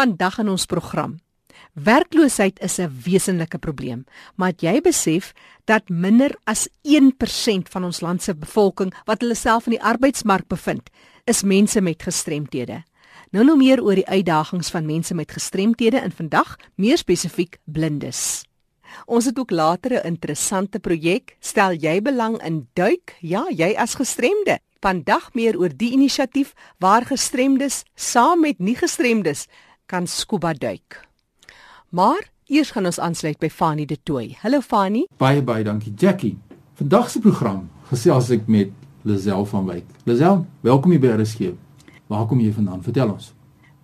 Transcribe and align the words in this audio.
vandag 0.00 0.38
in 0.40 0.48
ons 0.48 0.64
program. 0.64 1.18
Werkloosheid 1.76 2.60
is 2.64 2.78
'n 2.78 2.90
wesenlike 3.04 3.58
probleem, 3.58 4.04
maar 4.34 4.52
jy 4.56 4.80
besef 4.80 5.32
dat 5.64 5.88
minder 5.88 6.36
as 6.44 6.68
1% 6.82 7.68
van 7.68 7.84
ons 7.84 8.00
land 8.00 8.22
se 8.22 8.34
bevolking 8.34 8.94
wat 9.04 9.20
hulle 9.20 9.34
self 9.34 9.66
in 9.66 9.72
die 9.76 9.82
arbeidsmark 9.82 10.46
bevind, 10.48 10.90
is 11.24 11.42
mense 11.42 11.80
met 11.80 12.02
gestremthede. 12.02 12.82
Nou 13.30 13.44
nou 13.44 13.56
meer 13.56 13.82
oor 13.82 13.94
die 13.94 14.08
uitdagings 14.08 14.70
van 14.70 14.86
mense 14.86 15.14
met 15.14 15.32
gestremthede 15.32 15.98
en 15.98 16.12
vandag 16.12 16.56
meer 16.76 16.96
spesifiek 16.96 17.58
blindes. 17.64 18.42
Ons 19.06 19.24
het 19.24 19.38
ook 19.38 19.50
later 19.50 19.92
'n 19.92 20.06
interessante 20.06 20.78
projek. 20.80 21.36
Stel 21.40 21.72
jy 21.72 22.02
belang 22.02 22.42
in 22.42 22.68
duik? 22.72 23.16
Ja, 23.20 23.46
jy 23.50 23.74
as 23.76 23.94
gestremde. 23.94 24.58
Vandag 24.80 25.34
meer 25.34 25.58
oor 25.58 25.68
die 25.76 25.92
inisiatief 25.92 26.52
waar 26.78 27.04
gestremdes 27.04 27.82
saam 27.94 28.40
met 28.40 28.58
nie 28.58 28.76
gestremdes 28.76 29.46
kan 29.90 30.06
scuba 30.06 30.52
duik. 30.52 31.08
Maar 31.88 32.30
eers 32.46 32.70
gaan 32.70 32.86
ons 32.86 33.00
aansluit 33.02 33.38
by 33.42 33.48
Fanie 33.50 33.86
De 33.86 33.96
Tooy. 34.02 34.36
Hallo 34.42 34.60
Fanie. 34.62 35.08
Baie 35.18 35.42
baie 35.42 35.64
dankie 35.66 35.92
Jackie. 35.98 36.36
Vandag 36.78 37.10
se 37.10 37.18
program 37.18 37.64
gesels 37.90 38.30
ek 38.30 38.46
met 38.46 38.70
Lisel 39.02 39.42
van 39.50 39.66
Wyk. 39.66 39.88
Lisel, 40.06 40.44
welkom 40.62 40.94
hier 40.94 41.02
by 41.02 41.16
RSG. 41.16 41.50
Waar 42.06 42.28
kom 42.30 42.38
jy 42.38 42.52
vandaan? 42.54 42.84
Vertel 42.86 43.10
ons. 43.10 43.32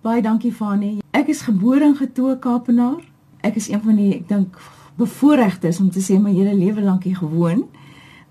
Baie 0.05 0.23
dankie 0.23 0.53
Fanie. 0.55 1.01
Ek 1.11 1.27
is 1.33 1.43
gebore 1.43 1.89
in 1.89 1.97
Getoe 1.99 2.37
Kaapenaar. 2.39 3.03
Ek 3.43 3.59
is 3.59 3.67
een 3.67 3.83
van 3.83 3.99
die 3.99 4.13
ek 4.15 4.29
dink 4.31 4.61
bevoorregtes 4.97 5.81
om 5.83 5.91
te 5.91 6.03
sê 6.03 6.21
my 6.21 6.31
hele 6.31 6.55
lewe 6.55 6.87
lank 6.87 7.03
hier 7.09 7.19
gewoon. 7.19 7.67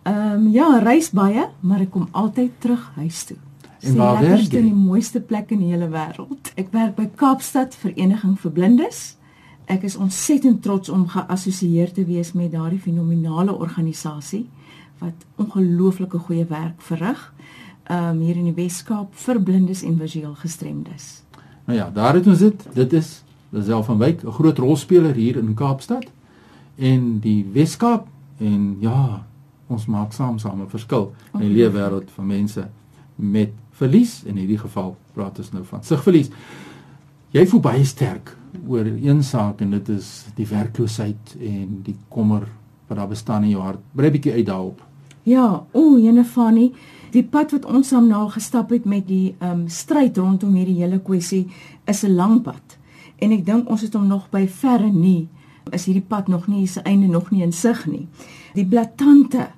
Ehm 0.07 0.47
um, 0.47 0.49
ja, 0.55 0.79
reis 0.81 1.13
baie, 1.13 1.51
maar 1.61 1.85
ek 1.85 1.93
kom 1.93 2.09
altyd 2.13 2.57
terug 2.63 2.89
huis 2.97 3.27
toe. 3.29 3.37
En 3.87 3.97
waar 3.97 4.21
werk 4.21 4.51
jy? 4.51 4.59
In 4.59 4.71
die 4.71 4.75
mooiste 4.75 5.21
plek 5.21 5.51
in 5.55 5.63
die 5.63 5.71
hele 5.71 5.89
wêreld. 5.93 6.53
Ek 6.59 6.73
werk 6.75 6.97
by 6.97 7.07
Kaapstad 7.15 7.75
Vereniging 7.79 8.35
vir 8.41 8.51
Blindes. 8.51 9.17
Ek 9.71 9.83
is 9.87 9.97
ontsettend 9.97 10.63
trots 10.63 10.89
om 10.89 11.09
geassosieer 11.11 11.93
te 11.93 12.05
wees 12.07 12.33
met 12.33 12.53
daardie 12.53 12.81
fenominale 12.83 13.55
organisasie 13.55 14.47
wat 14.99 15.27
ongelooflike 15.37 16.19
goeie 16.19 16.47
werk 16.49 16.81
verrig 16.83 17.33
um 17.93 18.21
hier 18.21 18.39
in 18.39 18.49
die 18.49 18.57
Wes-Kaap 18.57 19.13
vir 19.15 19.41
blindes 19.43 19.83
en 19.87 19.99
visueel 20.01 20.35
gestremdes. 20.41 21.23
Nou 21.67 21.79
ja, 21.79 21.91
daar 21.91 22.15
het 22.19 22.27
ons 22.27 22.43
dit. 22.43 22.65
Dit 22.75 22.93
is 22.93 23.23
Lisel 23.55 23.83
van 23.83 23.99
Wyk, 23.99 24.25
'n 24.25 24.33
groot 24.33 24.59
rolspeler 24.59 25.15
hier 25.15 25.37
in 25.37 25.55
Kaapstad 25.55 26.07
en 26.77 27.21
die 27.21 27.47
Wes-Kaap 27.53 28.07
en 28.39 28.77
ja, 28.81 29.27
ons 29.67 29.87
maak 29.87 30.13
saam 30.13 30.39
saam 30.39 30.63
'n 30.63 30.69
verskil 30.69 31.13
in 31.35 31.41
die 31.41 31.55
lewe 31.55 31.79
wêreld 31.79 32.11
van 32.11 32.27
mense 32.27 32.69
met 33.15 33.53
verlies 33.79 34.23
in 34.25 34.37
hierdie 34.41 34.59
geval 34.59 34.97
praat 35.15 35.39
ons 35.39 35.53
nou 35.53 35.65
van 35.69 35.85
sigverlies. 35.85 36.31
Jy 37.35 37.47
voel 37.51 37.61
baie 37.61 37.85
sterk 37.85 38.37
oor 38.67 38.87
een 38.87 39.23
saak 39.23 39.61
en 39.61 39.75
dit 39.77 39.89
is 39.93 40.27
die 40.37 40.47
werkloosheid 40.49 41.37
en 41.41 41.81
die 41.85 41.97
kommer 42.09 42.47
wat 42.89 42.99
daar 42.99 43.11
bestaan 43.11 43.45
in 43.45 43.57
jou 43.57 43.63
hart. 43.63 43.83
Brei 43.93 44.11
bietjie 44.15 44.33
uit 44.33 44.47
daarop. 44.47 44.81
Ja, 45.27 45.67
o, 45.75 45.99
jene 45.99 46.25
Fanny, 46.25 46.71
die 47.13 47.25
pad 47.27 47.51
wat 47.53 47.67
ons 47.67 47.91
saam 47.91 48.07
nou 48.09 48.29
gestap 48.31 48.71
het 48.71 48.87
met 48.87 49.09
die 49.09 49.35
ehm 49.41 49.65
um, 49.65 49.69
stryd 49.69 50.19
rondom 50.19 50.55
hierdie 50.55 50.81
hele 50.83 51.01
kwessie 51.03 51.47
is 51.85 52.05
'n 52.05 52.15
lang 52.15 52.43
pad. 52.43 52.79
En 53.19 53.33
ek 53.33 53.47
dink 53.47 53.69
ons 53.69 53.81
het 53.81 53.95
hom 53.95 54.07
nog 54.07 54.31
by 54.31 54.47
verre 54.49 54.93
nie 54.93 55.29
is 55.75 55.87
hierdie 55.89 56.05
pad 56.09 56.29
nog 56.29 56.47
nie 56.47 56.67
se 56.67 56.81
einde 56.81 57.07
nog 57.07 57.31
nie 57.31 57.43
in 57.43 57.53
sig 57.53 57.87
nie. 57.87 58.07
Die 58.55 58.67
blaatante 58.67 59.49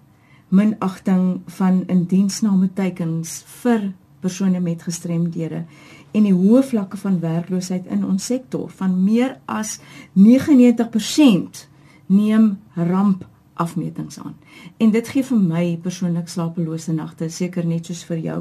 minagting 0.48 1.40
van 1.58 1.82
indiensname 1.86 2.70
teikens 2.74 3.42
vir 3.62 3.92
persone 4.28 4.60
met 4.60 4.84
gestremdhede 4.84 5.64
en 6.12 6.24
die 6.24 6.36
hoë 6.36 6.62
vlakke 6.70 7.00
van 7.00 7.18
werkloosheid 7.20 7.88
in 7.92 8.04
ons 8.04 8.28
sektor 8.28 8.68
van 8.80 8.94
meer 9.04 9.36
as 9.44 9.78
99% 10.16 11.64
neem 12.06 12.56
ramp 12.76 13.26
afmetings 13.58 14.18
aan. 14.22 14.36
En 14.78 14.92
dit 14.94 15.08
gee 15.08 15.24
vir 15.24 15.40
my 15.42 15.64
persoonlik 15.82 16.30
slapelose 16.30 16.94
nagte, 16.94 17.28
seker 17.28 17.66
net 17.66 17.88
soos 17.90 18.04
vir 18.06 18.20
jou. 18.22 18.38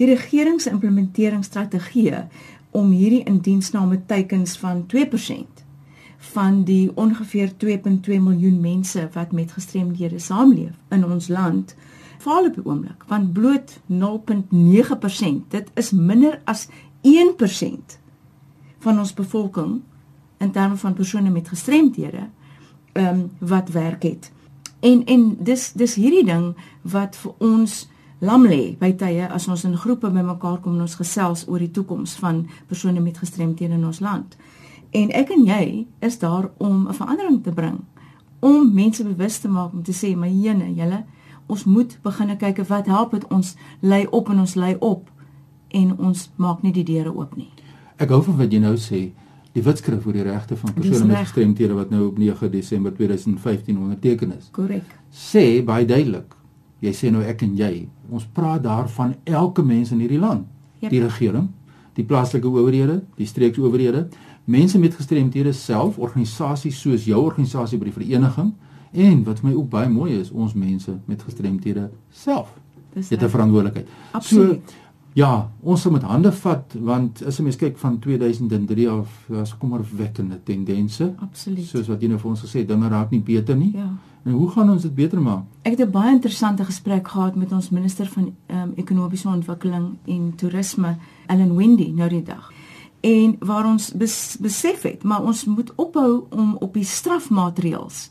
Die 0.00 0.08
regering 0.08 0.60
se 0.60 0.72
implementeringsstrategie 0.72 2.24
om 2.76 2.90
hierdie 2.90 3.24
indiensname 3.28 4.00
teikens 4.08 4.56
van 4.60 4.84
2% 4.92 5.64
van 6.32 6.62
die 6.64 6.90
ongeveer 6.96 7.52
2.2 7.62 8.18
miljoen 8.20 8.60
mense 8.60 9.04
wat 9.14 9.32
met 9.36 9.52
gestremdhede 9.52 10.18
saamleef 10.18 10.74
in 10.90 11.04
ons 11.04 11.28
land 11.28 11.76
faal 12.18 12.46
op 12.46 12.54
die 12.54 12.64
oomblik 12.64 13.04
want 13.08 13.32
bloot 13.32 13.78
0.9% 13.86 15.48
dit 15.48 15.70
is 15.74 15.90
minder 15.90 16.40
as 16.44 16.68
1% 17.06 17.98
van 18.78 18.98
ons 18.98 19.14
bevolking 19.14 19.82
in 20.38 20.50
terme 20.50 20.76
van 20.76 20.94
persone 20.94 21.30
met 21.30 21.48
gestremdhede 21.48 22.28
ehm 22.92 23.06
um, 23.06 23.30
wat 23.38 23.68
werk 23.68 24.02
het. 24.02 24.32
En 24.80 25.04
en 25.04 25.36
dis 25.38 25.72
dis 25.72 25.94
hierdie 25.94 26.24
ding 26.24 26.54
wat 26.82 27.16
vir 27.16 27.32
ons 27.38 27.88
lam 28.18 28.46
lê 28.46 28.76
by 28.80 28.92
tye 28.96 29.28
as 29.28 29.48
ons 29.48 29.64
in 29.64 29.76
groepe 29.76 30.10
bymekaar 30.10 30.60
kom 30.60 30.74
en 30.74 30.86
ons 30.86 30.94
gesels 30.94 31.44
oor 31.48 31.58
die 31.58 31.70
toekoms 31.70 32.14
van 32.22 32.46
persone 32.66 33.00
met 33.00 33.18
gestremdhede 33.18 33.74
in 33.74 33.86
ons 33.86 34.00
land. 34.00 34.36
En 34.90 35.10
ek 35.12 35.30
en 35.30 35.44
jy 35.44 35.86
is 36.00 36.18
daar 36.18 36.50
om 36.56 36.88
'n 36.88 36.94
verandering 36.94 37.42
te 37.42 37.52
bring 37.52 37.80
om 38.40 38.72
mense 38.74 39.04
bewus 39.04 39.38
te 39.38 39.48
maak 39.48 39.72
om 39.72 39.82
te 39.82 39.92
sê 39.92 40.16
my 40.16 40.28
jene 40.28 40.74
julle 40.74 41.04
ons 41.46 41.64
moet 41.64 41.98
begine 42.02 42.36
kyk 42.36 42.64
wat 42.68 42.86
help 42.90 43.14
dit 43.16 43.26
ons 43.30 43.54
lei 43.80 44.06
op 44.10 44.30
en 44.30 44.40
ons 44.42 44.54
lei 44.54 44.74
op 44.80 45.10
en 45.68 45.92
ons 45.98 46.30
maak 46.36 46.62
nie 46.62 46.72
die 46.72 46.84
deure 46.86 47.12
oop 47.14 47.36
nie. 47.36 47.50
Ek 47.96 48.10
hou 48.12 48.22
van 48.26 48.36
wat 48.40 48.52
jy 48.52 48.60
nou 48.62 48.74
sê, 48.80 49.10
die 49.56 49.64
wetskrif 49.64 50.04
oor 50.06 50.16
die 50.16 50.24
regte 50.26 50.56
van 50.60 50.74
persone 50.76 51.08
met 51.08 51.24
gestremthede 51.24 51.76
wat 51.76 51.92
nou 51.92 52.10
op 52.10 52.18
9 52.20 52.50
Desember 52.52 52.92
2015 52.94 53.78
onderteken 53.78 54.34
is. 54.36 54.50
Korrek. 54.52 54.84
Sê 55.10 55.62
baie 55.64 55.86
duidelik. 55.88 56.34
Jy 56.84 56.92
sê 56.92 57.10
nou 57.12 57.22
ek 57.24 57.46
en 57.46 57.54
jy, 57.56 57.86
ons 58.12 58.26
praat 58.36 58.62
daarvan 58.66 59.14
elke 59.24 59.64
mens 59.64 59.94
in 59.94 60.02
hierdie 60.04 60.20
land. 60.20 60.44
Yep. 60.82 60.90
Die 60.92 61.00
regering, 61.00 61.48
die 61.96 62.04
plaaslike 62.04 62.50
owerhede, 62.50 63.00
die 63.16 63.28
streeksowerhede, 63.28 64.04
mense 64.44 64.78
met 64.78 64.94
gestremthede 64.94 65.54
self, 65.56 65.96
organisasies 65.98 66.76
soos 66.82 67.08
jou 67.08 67.22
organisasie 67.24 67.80
by 67.80 67.88
die 67.88 67.96
vereniging 67.96 68.52
en 68.96 69.24
wat 69.24 69.42
my 69.42 69.52
ook 69.54 69.68
baie 69.68 69.88
mooi 69.88 70.16
is, 70.20 70.30
ons 70.30 70.54
mense 70.54 70.98
met 71.04 71.22
gestremthede 71.22 71.90
self. 72.10 72.52
Dis 72.96 73.10
'n 73.10 73.28
verantwoordelikheid. 73.28 73.88
Absoluut. 74.12 74.62
So 74.66 74.84
Ja, 75.16 75.50
ons 75.64 75.84
moet 75.84 75.92
met 75.92 76.02
hande 76.02 76.30
vat 76.42 76.74
want 76.84 77.22
as 77.24 77.38
jy 77.38 77.44
mens 77.46 77.56
kyk 77.56 77.78
van 77.80 77.94
2003 78.04 78.88
af, 78.92 79.12
was 79.32 79.54
kommerwekkende 79.56 80.36
tendense. 80.44 81.06
Absoluut. 81.24 81.64
Soos 81.64 81.88
wat 81.88 82.04
jy 82.04 82.10
nou 82.10 82.18
vir 82.20 82.30
ons 82.34 82.42
gesê 82.44 82.60
het, 82.60 82.68
dinge 82.68 82.90
raak 82.92 83.14
nie 83.14 83.22
beter 83.24 83.56
nie. 83.56 83.70
Ja. 83.72 83.86
En 84.26 84.34
hoe 84.36 84.50
gaan 84.52 84.74
ons 84.74 84.84
dit 84.84 84.92
beter 84.92 85.22
maak? 85.22 85.46
Ek 85.62 85.78
het 85.78 85.88
'n 85.88 85.90
baie 85.90 86.12
interessante 86.12 86.64
gesprek 86.64 87.08
gehad 87.08 87.36
met 87.36 87.52
ons 87.52 87.70
minister 87.70 88.06
van 88.06 88.34
um, 88.46 88.72
ekonomiese 88.76 89.28
ontwikkeling 89.28 89.96
en 90.04 90.34
toerisme, 90.36 90.96
Ellen 91.26 91.56
Wendy, 91.56 91.92
nou 91.96 92.08
die 92.08 92.22
dag. 92.22 92.52
En 93.00 93.36
waar 93.38 93.66
ons 93.66 93.92
bes, 93.92 94.36
besef 94.40 94.82
het, 94.82 95.02
maar 95.02 95.22
ons 95.22 95.44
moet 95.44 95.72
ophou 95.76 96.26
om 96.30 96.56
op 96.60 96.74
die 96.74 96.84
strafmaatreëls 96.84 98.10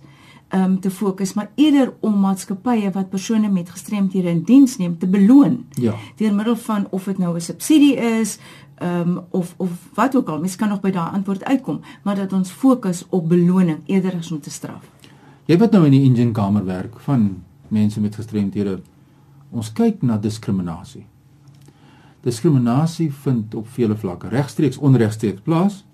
um, 0.55 0.79
te 0.79 0.91
fokus, 0.91 1.33
maar 1.33 1.49
eerder 1.55 1.93
om 1.99 2.19
maatskappye 2.19 2.91
wat 2.91 3.09
persone 3.09 3.49
met 3.51 3.69
gestremthede 3.69 4.29
in 4.29 4.43
diens 4.43 4.77
neem 4.77 4.97
te 4.97 5.07
beloon. 5.07 5.65
Ja. 5.69 5.93
Deur 6.15 6.33
middel 6.33 6.55
van 6.55 6.87
of 6.89 7.03
dit 7.03 7.17
nou 7.17 7.35
'n 7.35 7.41
subsidie 7.41 7.95
is, 7.95 8.37
ehm 8.75 9.09
um, 9.09 9.19
of 9.29 9.53
of 9.57 9.69
wat 9.93 10.15
ook 10.15 10.29
al, 10.29 10.39
mens 10.39 10.55
kan 10.55 10.69
nog 10.69 10.81
by 10.81 10.91
daai 10.91 11.11
antwoord 11.11 11.43
uitkom, 11.43 11.81
maar 12.03 12.15
dat 12.15 12.33
ons 12.33 12.49
fokus 12.51 13.05
op 13.09 13.29
beloning 13.29 13.79
eerder 13.85 14.15
as 14.17 14.31
om 14.31 14.39
te 14.39 14.49
straf. 14.49 14.91
Jy 15.45 15.57
wat 15.57 15.71
nou 15.71 15.85
in 15.85 15.91
die 15.91 16.03
engine 16.03 16.31
kamer 16.31 16.65
werk 16.65 16.99
van 16.99 17.43
mense 17.67 17.99
met 18.01 18.15
gestremthede. 18.15 18.79
Ons 19.49 19.71
kyk 19.71 20.01
na 20.01 20.17
diskriminasie. 20.17 21.05
Diskriminasie 22.21 23.11
vind 23.13 23.55
op 23.55 23.67
vele 23.67 23.95
vlakke, 23.95 24.27
regstreeks 24.27 24.77
onregstreeks 24.77 25.41
plaas. 25.41 25.85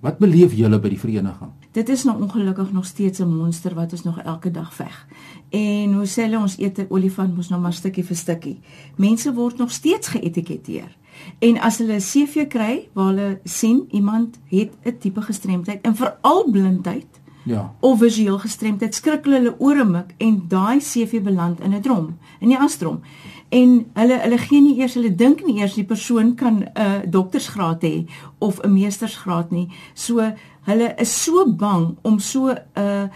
Wat 0.00 0.18
beleef 0.18 0.52
julle 0.52 0.78
by 0.80 0.88
die 0.88 1.00
vereniging? 1.00 1.52
Dit 1.76 1.88
is 1.88 2.04
nou 2.04 2.22
ongelukkig 2.22 2.72
nog 2.72 2.84
steeds 2.84 3.18
'n 3.18 3.36
monster 3.36 3.74
wat 3.74 3.92
ons 3.92 4.02
nog 4.02 4.18
elke 4.18 4.50
dag 4.50 4.74
veg. 4.74 5.06
En 5.48 5.92
hoe 5.92 6.06
sê 6.06 6.22
hulle 6.22 6.38
ons 6.38 6.58
eet 6.58 6.78
'n 6.78 6.86
olifant 6.88 7.36
mos 7.36 7.48
nog 7.48 7.60
maar 7.60 7.72
stukkie 7.72 8.04
vir 8.04 8.16
stukkie. 8.16 8.60
Mense 8.96 9.32
word 9.32 9.56
nog 9.58 9.70
steeds 9.70 10.08
geetiketeer. 10.08 10.96
En 11.38 11.60
as 11.60 11.78
hulle 11.78 11.94
'n 11.94 12.00
CV 12.00 12.46
kry 12.46 12.88
waar 12.92 13.06
hulle 13.06 13.40
sien 13.44 13.86
iemand 13.90 14.38
het 14.44 14.72
'n 14.84 14.98
tipe 14.98 15.22
gestremdheid 15.22 15.80
en 15.80 15.96
veral 15.96 16.50
blindheid, 16.50 17.06
ja, 17.42 17.74
of 17.80 17.98
visueel 17.98 18.38
gestremdheid, 18.38 18.94
skrik 18.94 19.24
hulle 19.24 19.36
hulle 19.36 19.58
ore 19.58 19.84
mik 19.84 20.14
en 20.16 20.44
daai 20.48 20.78
CV 20.78 21.20
beland 21.22 21.60
in 21.60 21.74
'n 21.74 21.80
drom, 21.80 22.18
in 22.40 22.48
die 22.48 22.58
astrom. 22.58 23.00
En 23.48 23.86
hulle 23.94 24.18
hulle 24.20 24.38
gee 24.38 24.60
nie 24.60 24.78
eers 24.80 24.94
hulle 24.98 25.14
dink 25.14 25.44
nie 25.46 25.60
eers 25.60 25.74
die 25.78 25.86
persoon 25.86 26.34
kan 26.34 26.62
'n 26.62 26.68
uh, 26.74 27.00
doktersgraad 27.06 27.82
hê 27.82 28.06
of 28.38 28.60
'n 28.62 28.72
meestersgraad 28.72 29.50
nie. 29.50 29.68
So 29.94 30.32
hulle 30.62 30.94
is 30.98 31.22
so 31.24 31.46
bang 31.52 31.96
om 32.02 32.18
so 32.18 32.48
'n 32.48 32.58
uh, 32.76 33.08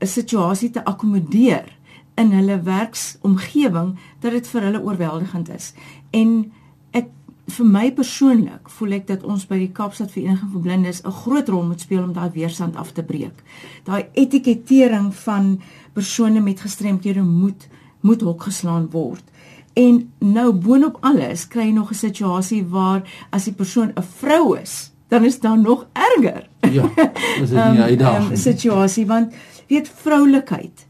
'n 0.00 0.06
situasie 0.06 0.70
te 0.70 0.84
akkommodeer 0.84 1.78
in 2.14 2.32
hulle 2.32 2.62
werksomgewing 2.62 3.98
dat 4.20 4.32
dit 4.32 4.48
vir 4.48 4.62
hulle 4.62 4.82
oorweldigend 4.82 5.48
is. 5.54 5.72
En 6.10 6.52
ek 6.90 7.08
vir 7.46 7.66
my 7.66 7.92
persoonlik 7.92 8.68
voel 8.68 8.92
ek 8.92 9.06
dat 9.06 9.22
ons 9.22 9.46
by 9.46 9.58
die 9.58 9.72
Kaapstad 9.72 10.10
Vereniging 10.10 10.52
vir 10.52 10.60
Blindes 10.60 11.02
'n 11.04 11.18
groot 11.22 11.48
rol 11.48 11.62
moet 11.62 11.80
speel 11.80 12.02
om 12.02 12.12
daai 12.12 12.30
weerstand 12.30 12.76
af 12.76 12.92
te 12.92 13.02
breek. 13.02 13.42
Daai 13.84 14.04
etikettering 14.12 15.14
van 15.14 15.60
persone 15.92 16.40
met 16.40 16.60
gestremthede 16.60 17.22
moet 17.22 17.68
moet 18.00 18.20
hok 18.20 18.42
geslaan 18.42 18.90
word. 18.90 19.24
En 19.72 20.12
nou 20.18 20.52
boonop 20.52 20.96
alles 21.00 21.48
kry 21.48 21.68
jy 21.68 21.72
nog 21.72 21.90
'n 21.90 21.94
situasie 21.94 22.64
waar 22.66 23.02
as 23.30 23.44
die 23.44 23.52
persoon 23.52 23.92
'n 23.94 24.02
vrou 24.02 24.58
is, 24.58 24.92
dan 25.08 25.24
is 25.24 25.40
daar 25.40 25.58
nog 25.58 25.86
erger. 25.92 26.48
Ja, 26.60 26.90
dis 27.40 27.50
'n 27.50 27.56
um, 27.56 27.76
uitdaging. 27.76 28.30
Um, 28.30 28.36
situasie 28.36 29.06
want 29.06 29.32
weet 29.68 29.88
vroulikheid 29.88 30.86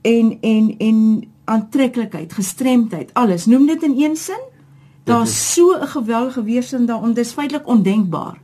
en 0.00 0.38
en 0.40 0.74
en 0.78 1.24
aantreklikheid, 1.44 2.32
gestremdheid, 2.32 3.14
alles, 3.14 3.46
noem 3.46 3.66
dit 3.66 3.82
in 3.82 3.94
een 3.96 4.16
sin? 4.16 4.40
Daar's 5.04 5.54
so 5.54 5.78
'n 5.80 5.86
geweldige 5.86 6.42
weerstand 6.42 6.86
daaronder, 6.86 7.14
dis 7.14 7.32
feitelik 7.32 7.66
ondenkbaar. 7.66 8.40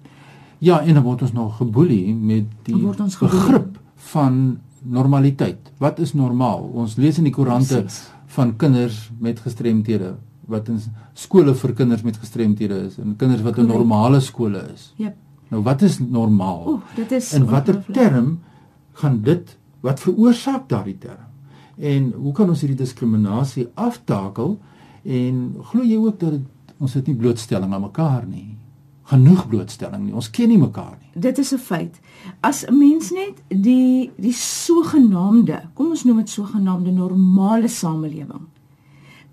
Ja, 0.58 0.80
en 0.80 0.94
dan 0.94 1.02
word 1.02 1.22
ons 1.22 1.32
nog 1.32 1.56
geboelie 1.56 2.14
met 2.14 2.44
die 2.62 2.76
begrip 3.18 3.78
van 3.94 4.58
normaliteit. 4.82 5.72
Wat 5.76 5.98
is 5.98 6.14
normaal? 6.14 6.70
Ons 6.72 6.96
lees 6.96 7.18
in 7.18 7.22
die 7.22 7.32
koerante 7.32 7.84
van 8.34 8.56
kinders 8.56 9.08
met 9.20 9.40
gestremthede 9.40 10.16
wat 10.48 10.68
in 10.72 10.80
skole 11.16 11.54
vir 11.54 11.72
kinders 11.76 12.04
met 12.04 12.16
gestremthede 12.20 12.80
is 12.88 12.98
en 13.00 13.16
kinders 13.20 13.44
wat 13.44 13.58
in 13.60 13.68
normale 13.68 14.20
skole 14.24 14.64
is. 14.74 14.92
Jep. 14.96 15.16
Nou 15.48 15.62
wat 15.64 15.82
is 15.82 15.98
normaal? 15.98 16.64
Oeh, 16.68 16.94
dit 16.96 17.12
is 17.16 17.32
In 17.36 17.48
watter 17.48 17.80
term 17.92 18.38
gaan 19.00 19.20
dit 19.24 19.56
wat 19.80 20.00
veroorsaak 20.00 20.68
daardie 20.68 20.98
term? 20.98 21.24
En 21.78 22.12
hoe 22.12 22.32
kan 22.34 22.48
ons 22.50 22.60
hierdie 22.60 22.80
diskriminasie 22.80 23.68
aftakel? 23.78 24.56
En 25.04 25.42
glo 25.70 25.84
jy 25.86 25.96
ook 25.96 26.20
dat 26.20 26.40
ons 26.78 26.96
dit 26.98 27.12
nie 27.12 27.16
blootstelling 27.16 27.72
aan 27.72 27.86
mekaar 27.86 28.26
nie? 28.26 28.57
Genoeg 29.08 29.46
blootstelling 29.48 30.04
nie. 30.04 30.14
Ons 30.14 30.30
ken 30.30 30.48
nie 30.48 30.58
mekaar 30.58 30.98
nie. 31.00 31.10
Dit 31.14 31.38
is 31.38 31.52
'n 31.52 31.58
feit. 31.58 32.00
As 32.40 32.64
'n 32.66 32.78
mens 32.78 33.10
net 33.10 33.42
die 33.48 34.10
die 34.16 34.32
sogenaamde, 34.32 35.62
kom 35.74 35.90
ons 35.90 36.04
noem 36.04 36.16
dit 36.16 36.30
sogenaamde 36.30 36.90
normale 36.90 37.68
samelewing 37.68 38.46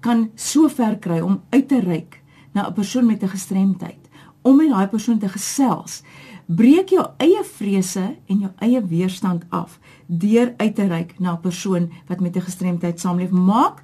kan 0.06 0.30
so 0.38 0.70
ver 0.70 1.00
kry 1.02 1.20
om 1.26 1.40
uit 1.50 1.68
te 1.68 1.80
reik 1.82 2.22
na 2.54 2.68
'n 2.68 2.74
persoon 2.74 3.06
met 3.06 3.24
'n 3.24 3.34
gestremdheid, 3.36 4.04
om 4.42 4.56
met 4.56 4.70
daai 4.70 4.88
persoon 4.88 5.20
te 5.20 5.30
gesels, 5.30 6.04
breek 6.46 6.90
jou 6.90 7.06
eie 7.18 7.44
vrese 7.44 8.16
en 8.26 8.40
jou 8.40 8.52
eie 8.60 8.82
weerstand 8.86 9.44
af 9.50 9.80
deur 10.06 10.54
uit 10.58 10.76
te 10.76 10.88
reik 10.88 11.20
na 11.20 11.32
'n 11.34 11.42
persoon 11.42 11.92
wat 12.08 12.20
met 12.20 12.36
'n 12.36 12.42
gestremdheid 12.42 13.00
saamleef. 13.00 13.30
Maak 13.30 13.82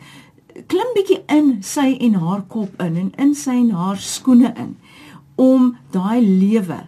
klim 0.68 0.94
bietjie 0.94 1.24
in 1.26 1.58
sy 1.64 1.98
en 2.00 2.14
haar 2.14 2.42
kop 2.42 2.82
in 2.82 2.96
en 2.96 3.12
in 3.18 3.36
sy 3.36 3.52
en 3.52 3.70
haar 3.70 3.98
skoene 3.98 4.54
in 4.58 4.78
om 5.42 5.72
daai 5.94 6.22
lewe 6.22 6.84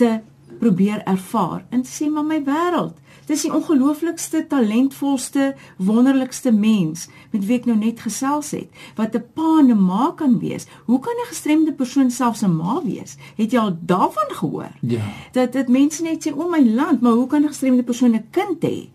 te 0.00 0.18
probeer 0.58 1.02
ervaar. 1.06 1.62
En 1.70 1.86
sê 1.86 2.08
maar 2.10 2.26
my 2.26 2.42
wêreld 2.46 2.98
dis 3.26 3.44
die 3.46 3.52
ongelooflikste 3.54 4.40
talentvolste 4.50 5.52
wonderlikste 5.78 6.50
mens 6.52 7.06
met 7.30 7.44
wie 7.46 7.60
ek 7.60 7.68
nou 7.70 7.76
net 7.78 8.02
gesels 8.02 8.50
het 8.50 8.82
wat 8.98 9.14
'n 9.14 9.24
pa 9.34 9.58
en 9.60 9.70
'n 9.70 9.84
ma 9.86 10.10
kan 10.16 10.38
wees. 10.38 10.66
Hoe 10.86 10.98
kan 10.98 11.14
'n 11.14 11.30
gestremde 11.32 11.72
persoon 11.72 12.10
selfs 12.10 12.42
'n 12.42 12.56
ma 12.56 12.82
wees? 12.84 13.16
Het 13.36 13.52
jy 13.52 13.58
al 13.58 13.76
daarvan 13.80 14.30
gehoor? 14.40 14.72
Ja. 14.80 15.04
Dat 15.32 15.52
dit 15.52 15.68
mense 15.68 16.02
net 16.02 16.26
sê 16.26 16.32
o 16.36 16.48
my 16.48 16.64
land 16.74 17.00
maar 17.00 17.12
hoe 17.12 17.26
kan 17.26 17.42
'n 17.42 17.48
gestremde 17.48 17.82
persoon 17.82 18.14
'n 18.14 18.26
kind 18.30 18.62
hê? 18.64 18.88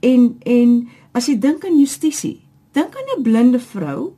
En 0.00 0.36
en 0.42 0.88
as 1.12 1.26
jy 1.26 1.38
dink 1.38 1.64
aan 1.64 1.78
justisie 1.78 2.44
Dink 2.74 2.96
aan 2.96 3.18
'n 3.18 3.22
blinde 3.22 3.60
vrou 3.60 4.14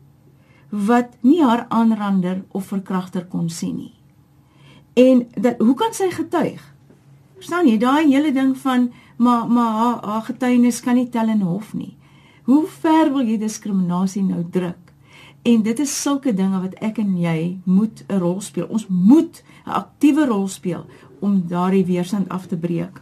wat 0.68 1.08
nie 1.20 1.42
haar 1.42 1.66
aanrander 1.68 2.44
of 2.48 2.66
verkragter 2.66 3.24
kon 3.26 3.48
sien 3.48 3.76
nie. 3.76 3.95
En 4.96 5.26
dat 5.34 5.58
hoe 5.58 5.74
kan 5.76 5.92
sy 5.92 6.08
getuig? 6.10 6.62
Verstaan 7.36 7.66
jy 7.68 7.76
daai 7.78 8.08
hele 8.08 8.32
ding 8.32 8.54
van 8.56 8.88
maar 9.16 9.48
maar 9.48 9.72
haar, 9.72 9.98
haar 10.04 10.22
getuienis 10.22 10.80
kan 10.80 10.96
nie 10.96 11.08
tel 11.12 11.28
in 11.28 11.42
hof 11.44 11.74
nie. 11.76 11.96
Hoe 12.48 12.64
ver 12.80 13.10
wil 13.12 13.26
jy 13.28 13.36
diskriminasie 13.40 14.22
nou 14.24 14.44
druk? 14.50 14.92
En 15.44 15.62
dit 15.62 15.78
is 15.84 15.92
sulke 16.02 16.32
dinge 16.34 16.60
wat 16.62 16.78
ek 16.84 16.98
en 17.02 17.12
jy 17.20 17.58
moet 17.64 18.04
'n 18.08 18.18
rol 18.18 18.40
speel. 18.40 18.66
Ons 18.66 18.86
moet 18.88 19.42
'n 19.66 19.70
aktiewe 19.70 20.26
rol 20.26 20.48
speel 20.48 20.86
om 21.20 21.44
daardie 21.48 21.84
weerstand 21.84 22.28
af 22.28 22.46
te 22.46 22.56
breek. 22.56 23.00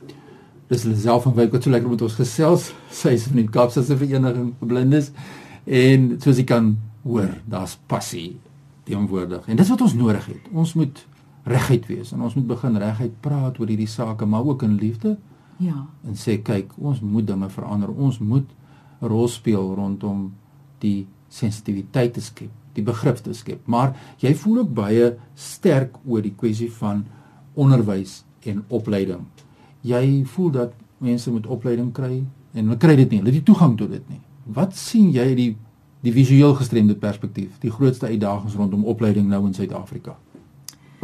Dis 0.66 0.86
self 1.02 1.22
van 1.22 1.34
wyk 1.34 1.52
wat 1.52 1.62
so 1.62 1.70
lekker 1.70 1.90
met 1.90 2.02
ons 2.02 2.14
gesels. 2.14 2.74
Sy 2.90 3.08
is 3.08 3.22
van 3.22 3.36
die 3.36 3.48
Kaapstadse 3.48 3.96
Vereniging 3.96 4.54
vir 4.58 4.68
Blindes. 4.68 5.10
En 5.64 6.16
soos 6.20 6.36
jy 6.36 6.44
kan 6.44 6.78
hoor, 7.02 7.30
daar's 7.44 7.78
passie 7.86 8.40
teenwoordig. 8.84 9.48
En 9.48 9.56
dis 9.56 9.68
wat 9.68 9.80
ons 9.80 9.94
nodig 9.94 10.26
het. 10.26 10.40
Ons 10.52 10.74
moet 10.74 11.06
reguit 11.44 11.86
wees 11.86 12.12
en 12.12 12.22
ons 12.24 12.34
moet 12.34 12.46
begin 12.46 12.76
reguit 12.80 13.14
praat 13.20 13.58
oor 13.60 13.68
hierdie 13.68 13.90
sake, 13.90 14.26
maar 14.26 14.44
ook 14.44 14.62
in 14.62 14.78
liefde. 14.80 15.16
Ja. 15.62 15.86
En 16.06 16.16
sê 16.18 16.38
kyk, 16.42 16.72
ons 16.78 17.00
moet 17.00 17.26
dinge 17.26 17.48
verander. 17.52 17.90
Ons 17.90 18.18
moet 18.18 18.48
'n 19.00 19.06
rol 19.06 19.28
speel 19.28 19.74
rondom 19.74 20.32
die 20.78 21.06
sensitiwiteit 21.28 22.14
te 22.14 22.20
skep, 22.20 22.50
die 22.72 22.82
begrip 22.82 23.16
te 23.16 23.32
skep. 23.32 23.66
Maar 23.66 23.94
jy 24.18 24.34
voel 24.34 24.58
ook 24.58 24.74
baie 24.74 25.16
sterk 25.34 25.96
oor 26.06 26.22
die 26.22 26.34
kwessie 26.36 26.72
van 26.72 27.04
onderwys 27.54 28.24
en 28.40 28.64
opleiding. 28.68 29.24
Jy 29.80 30.24
voel 30.24 30.50
dat 30.50 30.72
mense 30.98 31.30
moet 31.30 31.46
opleiding 31.46 31.92
kry 31.92 32.24
en 32.54 32.64
hulle 32.64 32.76
kry 32.76 32.96
dit 32.96 33.10
nie. 33.10 33.18
Hulle 33.18 33.30
het 33.30 33.40
nie 33.40 33.48
toegang 33.52 33.76
tot 33.78 33.90
dit 33.90 34.08
nie. 34.08 34.20
Wat 34.44 34.76
sien 34.76 35.10
jy 35.10 35.28
uit 35.28 35.36
die 35.36 35.56
die 36.04 36.12
visueel 36.12 36.52
gestremde 36.54 36.94
perspektief, 37.00 37.54
die 37.62 37.70
grootste 37.72 38.06
uitdagings 38.06 38.54
rondom 38.54 38.84
opleiding 38.84 39.28
nou 39.28 39.46
in 39.46 39.54
Suid-Afrika? 39.56 40.18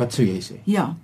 Wat 0.00 0.16
sou 0.16 0.26
jy 0.26 0.40
sê? 0.44 0.60
Ja. 0.64 0.94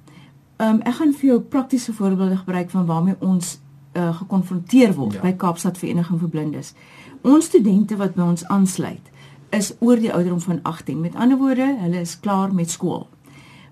Ehm 0.57 0.79
um, 0.79 0.83
ek 0.89 0.99
gaan 1.01 1.13
vir 1.13 1.29
jou 1.31 1.41
praktiese 1.41 1.93
voorbeelde 1.93 2.37
gebruik 2.41 2.71
van 2.73 2.87
waarmee 2.89 3.17
ons 3.21 3.59
uh, 3.97 4.13
gekonfronteer 4.17 4.95
word 4.97 5.19
ja. 5.19 5.25
by 5.25 5.35
Kaapstad 5.37 5.79
Vereniging 5.79 6.21
vir 6.21 6.33
Blindes. 6.33 6.73
Ons 7.23 7.51
studente 7.51 7.97
wat 8.01 8.17
by 8.17 8.25
ons 8.25 8.47
aansluit 8.53 9.13
is 9.55 9.75
oor 9.81 10.01
die 10.01 10.13
ouderdom 10.13 10.41
van 10.41 10.63
18. 10.63 11.01
Met 11.01 11.15
ander 11.15 11.39
woorde, 11.39 11.69
hulle 11.81 12.01
is 12.01 12.17
klaar 12.21 12.55
met 12.55 12.71
skool. 12.71 13.07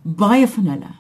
Baie 0.02 0.46
van 0.48 0.70
hulle. 0.74 0.92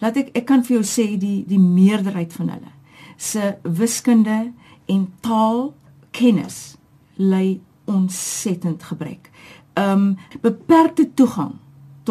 Laat 0.00 0.16
ek 0.16 0.32
ek 0.40 0.46
kan 0.48 0.64
vir 0.64 0.80
jou 0.80 0.84
sê 0.88 1.06
die 1.20 1.44
die 1.48 1.60
meerderheid 1.60 2.32
van 2.32 2.54
hulle 2.56 2.76
se 3.20 3.56
wiskunde 3.62 4.52
en 4.88 5.02
taalkennis 5.20 6.78
ly 7.20 7.60
ontsettend 7.84 8.82
gebrek. 8.88 9.28
Um 9.76 10.16
beperkte 10.40 11.10
toegang 11.14 11.58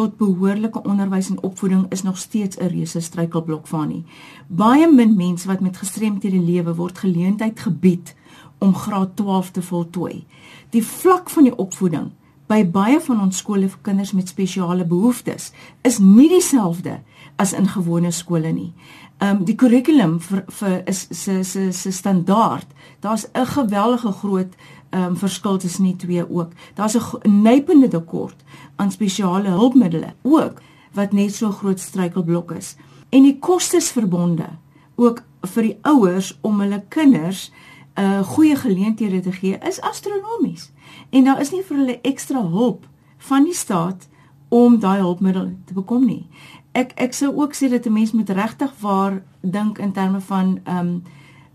tot 0.00 0.16
behoorlike 0.16 0.80
onderwys 0.88 1.28
en 1.28 1.42
opvoeding 1.44 1.86
is 1.92 2.02
nog 2.02 2.18
steeds 2.18 2.56
'n 2.56 2.72
reuse 2.72 3.00
struikelblok 3.00 3.66
van 3.66 3.88
nie. 3.88 4.04
Baie 4.46 4.92
min 4.92 5.16
mense 5.16 5.46
wat 5.46 5.60
met 5.60 5.76
gestremthede 5.76 6.40
lewe 6.40 6.74
word 6.74 6.98
geleentheid 6.98 7.60
gebied 7.60 8.14
om 8.58 8.74
graad 8.74 9.16
12 9.16 9.50
te 9.50 9.62
voltooi. 9.62 10.26
Die 10.70 10.86
vlak 10.86 11.30
van 11.30 11.42
die 11.42 11.56
opvoeding 11.56 12.10
by 12.46 12.64
baie 12.70 13.00
van 13.00 13.20
ons 13.20 13.36
skole 13.36 13.68
vir 13.68 13.78
kinders 13.82 14.12
met 14.12 14.28
spesiale 14.28 14.84
behoeftes 14.84 15.52
is 15.82 15.98
nie 15.98 16.28
dieselfde 16.28 17.00
as 17.36 17.52
in 17.52 17.68
gewone 17.68 18.10
skole 18.10 18.52
nie. 18.52 18.72
Ehm 19.18 19.36
um, 19.36 19.44
die 19.44 19.54
kurrikulum 19.54 20.20
vir 20.20 20.44
vir 20.48 20.82
is 20.88 21.06
se 21.10 21.42
se 21.44 21.72
se 21.72 21.92
standaard. 21.92 22.66
Daar's 23.00 23.26
'n 23.34 23.46
geweldige 23.46 24.12
groot 24.12 24.54
um, 24.90 25.16
verskil 25.16 25.58
tussen 25.58 25.84
die 25.84 25.96
twee 25.96 26.30
ook. 26.30 26.52
Daar's 26.74 26.96
'n 26.96 27.42
nypende 27.42 27.88
tekort 27.88 28.36
aan 28.76 28.90
spesiale 28.90 29.48
hulpmiddels 29.48 30.12
ook 30.22 30.60
wat 30.92 31.12
net 31.12 31.34
so 31.34 31.50
groot 31.50 31.80
struikelblok 31.80 32.50
is. 32.50 32.76
En 33.08 33.22
die 33.22 33.38
kostes 33.38 33.90
verbonde 33.90 34.46
ook 34.94 35.22
vir 35.40 35.62
die 35.62 35.78
ouers 35.82 36.38
om 36.40 36.60
hulle 36.60 36.82
kinders 36.88 37.52
'n 37.94 38.02
uh, 38.02 38.22
goeie 38.22 38.56
geleenthede 38.56 39.20
te 39.20 39.32
gee 39.32 39.58
is 39.58 39.80
astronomies. 39.80 40.70
En 41.10 41.24
daar 41.24 41.40
is 41.40 41.50
nie 41.50 41.62
vir 41.62 41.76
hulle 41.76 42.00
ekstra 42.00 42.48
hulp 42.48 42.86
van 43.18 43.44
die 43.44 43.54
staat 43.54 44.08
om 44.48 44.78
daai 44.78 44.98
hulpmiddel 44.98 45.50
te 45.64 45.74
bekom 45.74 46.04
nie. 46.06 46.26
Ek 46.72 46.92
ek 46.94 47.12
sou 47.12 47.36
ook 47.36 47.54
sê 47.54 47.70
dat 47.70 47.86
'n 47.86 47.92
mens 47.92 48.12
moet 48.12 48.30
regtig 48.30 48.72
waar 48.80 49.22
dink 49.40 49.78
in 49.78 49.92
terme 49.92 50.20
van 50.20 50.60
ehm 50.64 50.78
um, 50.78 51.02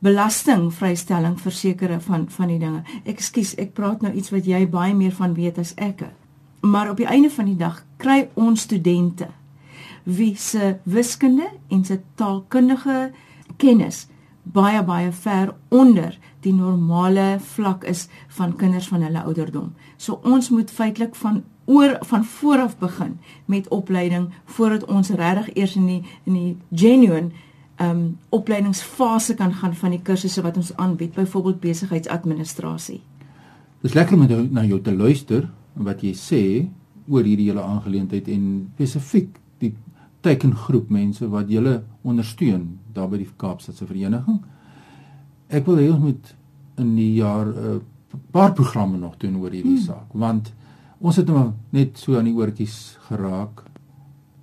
belastingvrystelling 0.05 1.39
vir 1.41 1.55
sekere 1.55 1.99
van 2.03 2.27
van 2.29 2.51
die 2.53 2.59
dinge. 2.61 2.83
Ekskuus, 3.09 3.55
ek 3.61 3.73
praat 3.77 4.05
nou 4.05 4.13
iets 4.13 4.31
wat 4.33 4.45
jy 4.45 4.65
baie 4.69 4.93
meer 4.93 5.15
van 5.17 5.33
weet 5.37 5.57
as 5.61 5.73
ek. 5.81 6.05
Maar 6.65 6.91
op 6.93 7.01
die 7.01 7.09
einde 7.09 7.31
van 7.33 7.49
die 7.49 7.57
dag 7.57 7.81
kry 8.01 8.27
ons 8.35 8.65
studente 8.69 9.29
wie 10.05 10.35
se 10.37 10.75
wiskunde 10.85 11.47
en 11.73 11.85
se 11.85 11.97
taalkundige 12.15 13.11
kennis 13.57 14.05
baie 14.45 14.83
baie 14.85 15.11
ver 15.11 15.55
onder 15.73 16.17
die 16.45 16.53
normale 16.53 17.39
vlak 17.41 17.83
is 17.89 18.05
van 18.37 18.53
kinders 18.55 18.87
van 18.87 19.01
hulle 19.01 19.23
ouderdom. 19.25 19.73
So 19.97 20.19
ons 20.23 20.49
moet 20.53 20.71
feitelik 20.71 21.15
van 21.15 21.43
oor 21.65 21.97
van 22.05 22.25
vooraf 22.25 22.77
begin 22.77 23.17
met 23.45 23.67
opleiding 23.73 24.29
voordat 24.45 24.85
ons 24.85 25.09
regtig 25.09 25.55
eers 25.55 25.75
in 25.75 25.85
die 25.85 26.03
in 26.23 26.33
die 26.33 26.57
genuine 26.69 27.31
um 27.79 28.17
opleidingsfase 28.29 29.35
kan 29.35 29.53
gaan 29.53 29.75
van 29.75 29.91
die 29.91 30.01
kursusse 30.01 30.41
wat 30.41 30.57
ons 30.57 30.71
aanbied, 30.75 31.13
byvoorbeeld 31.13 31.59
besigheidsadministrasie. 31.59 33.01
Dis 33.81 33.93
lekker 33.93 34.17
om 34.17 34.27
na 34.51 34.63
jou 34.65 34.79
te 34.81 34.93
luister 34.95 35.49
wat 35.73 36.03
jy 36.03 36.13
sê 36.15 36.43
oor 37.07 37.23
hierdie 37.27 37.49
hele 37.51 37.61
aangeleentheid 37.61 38.27
en 38.33 38.45
spesifiek 38.75 39.35
die 39.61 39.73
tekengroep 40.25 40.89
mense 40.89 41.27
wat 41.29 41.51
julle 41.51 41.81
ondersteun 42.03 42.79
daar 42.95 43.11
by 43.11 43.19
die 43.21 43.29
Kaapstadse 43.37 43.85
vereniging. 43.85 44.39
Ek 45.49 45.67
wil 45.67 45.81
hê 45.83 45.89
ons 45.91 46.01
moet 46.01 46.31
in 46.81 46.95
die 46.95 47.13
jaar 47.19 47.45
'n 47.45 47.75
uh, 47.75 47.79
paar 48.31 48.53
programme 48.53 48.97
nog 48.97 49.17
doen 49.17 49.35
oor 49.35 49.51
hierdie 49.51 49.77
hmm. 49.77 49.85
saak 49.85 50.13
want 50.13 50.53
ons 50.99 51.15
het 51.15 51.27
nou 51.27 51.51
net 51.69 51.97
so 51.97 52.17
aan 52.17 52.25
die 52.25 52.35
oortjies 52.35 52.97
geraak 53.07 53.63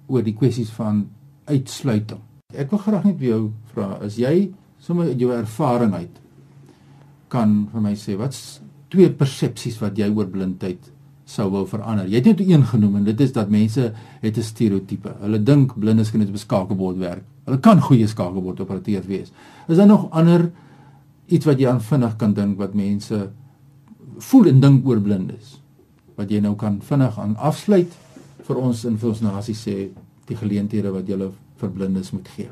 oor 0.07 0.23
die 0.23 0.37
kwessies 0.37 0.71
van 0.71 1.09
uitsluiting. 1.45 2.21
Ek 2.53 2.71
wil 2.71 2.83
graag 2.85 3.05
net 3.09 3.17
vir 3.21 3.29
jou 3.29 3.43
vra, 3.73 3.97
as 4.05 4.19
jy 4.21 4.51
sommer 4.83 5.09
uit 5.09 5.21
jou 5.21 5.31
ervaring 5.33 5.95
uit 5.95 6.19
kan 7.33 7.63
vir 7.73 7.81
my 7.81 7.95
sê 7.97 8.17
wat's 8.21 8.61
twee 8.93 9.09
persepsies 9.17 9.79
wat 9.81 9.97
jy 9.97 10.11
oor 10.13 10.29
blindheid 10.29 10.91
sou 11.33 11.47
wou 11.53 11.63
verander? 11.69 12.11
Jy 12.11 12.21
het 12.21 12.29
net 12.29 12.43
een 12.45 12.67
genoem 12.69 12.99
en 13.01 13.07
dit 13.07 13.21
is 13.25 13.33
dat 13.33 13.49
mense 13.49 13.93
het 14.23 14.39
'n 14.39 14.43
stereotipe. 14.43 15.15
Hulle 15.21 15.39
dink 15.43 15.73
blindes 15.79 16.11
kan 16.11 16.21
net 16.21 16.29
op 16.29 16.35
'n 16.35 16.45
skakelbord 16.47 16.99
werk. 16.99 17.25
Hulle 17.47 17.59
kan 17.59 17.81
goeie 17.81 18.07
skakelbord 18.07 18.61
operateur 18.61 19.03
wees. 19.07 19.33
Is 19.69 19.77
daar 19.77 19.87
nog 19.87 20.11
ander 20.11 20.51
iets 21.27 21.47
wat 21.47 21.59
jy 21.59 21.69
aan 21.69 21.81
vinnig 21.81 22.17
kan 22.17 22.35
dink 22.35 22.59
wat 22.59 22.75
mense 22.75 23.31
voel 24.19 24.47
en 24.47 24.61
dink 24.61 24.87
oor 24.87 25.01
blindes? 25.01 25.61
Wat 26.17 26.31
jy 26.31 26.41
nou 26.41 26.55
kan 26.55 26.81
vinnig 26.83 27.19
aan 27.19 27.37
afsluit 27.37 27.93
vir 28.43 28.57
ons 28.57 28.85
in 28.85 28.99
vir 28.99 29.09
ons 29.09 29.21
nasie 29.21 29.55
sê 29.55 29.89
die 30.27 30.37
geleenthede 30.37 30.93
wat 30.93 31.09
jy 31.09 31.17
vir 31.63 31.71
blindes 31.71 32.11
moet 32.13 32.29
gee. 32.37 32.51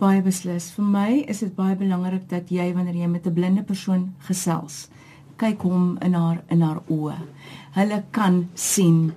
Baie 0.00 0.22
beslis. 0.24 0.70
Vir 0.72 0.86
my 0.88 1.10
is 1.28 1.42
dit 1.44 1.52
baie 1.56 1.76
belangrik 1.76 2.24
dat 2.30 2.50
jy 2.50 2.70
wanneer 2.74 2.96
jy 3.02 3.08
met 3.08 3.26
'n 3.26 3.34
blinde 3.34 3.62
persoon 3.62 4.12
gesels, 4.28 4.88
kyk 5.36 5.62
hom 5.62 5.98
in 6.00 6.14
haar 6.14 6.42
in 6.48 6.62
haar 6.62 6.80
oë. 6.88 7.18
Hulle 7.74 8.04
kan 8.10 8.48
sien 8.54 9.12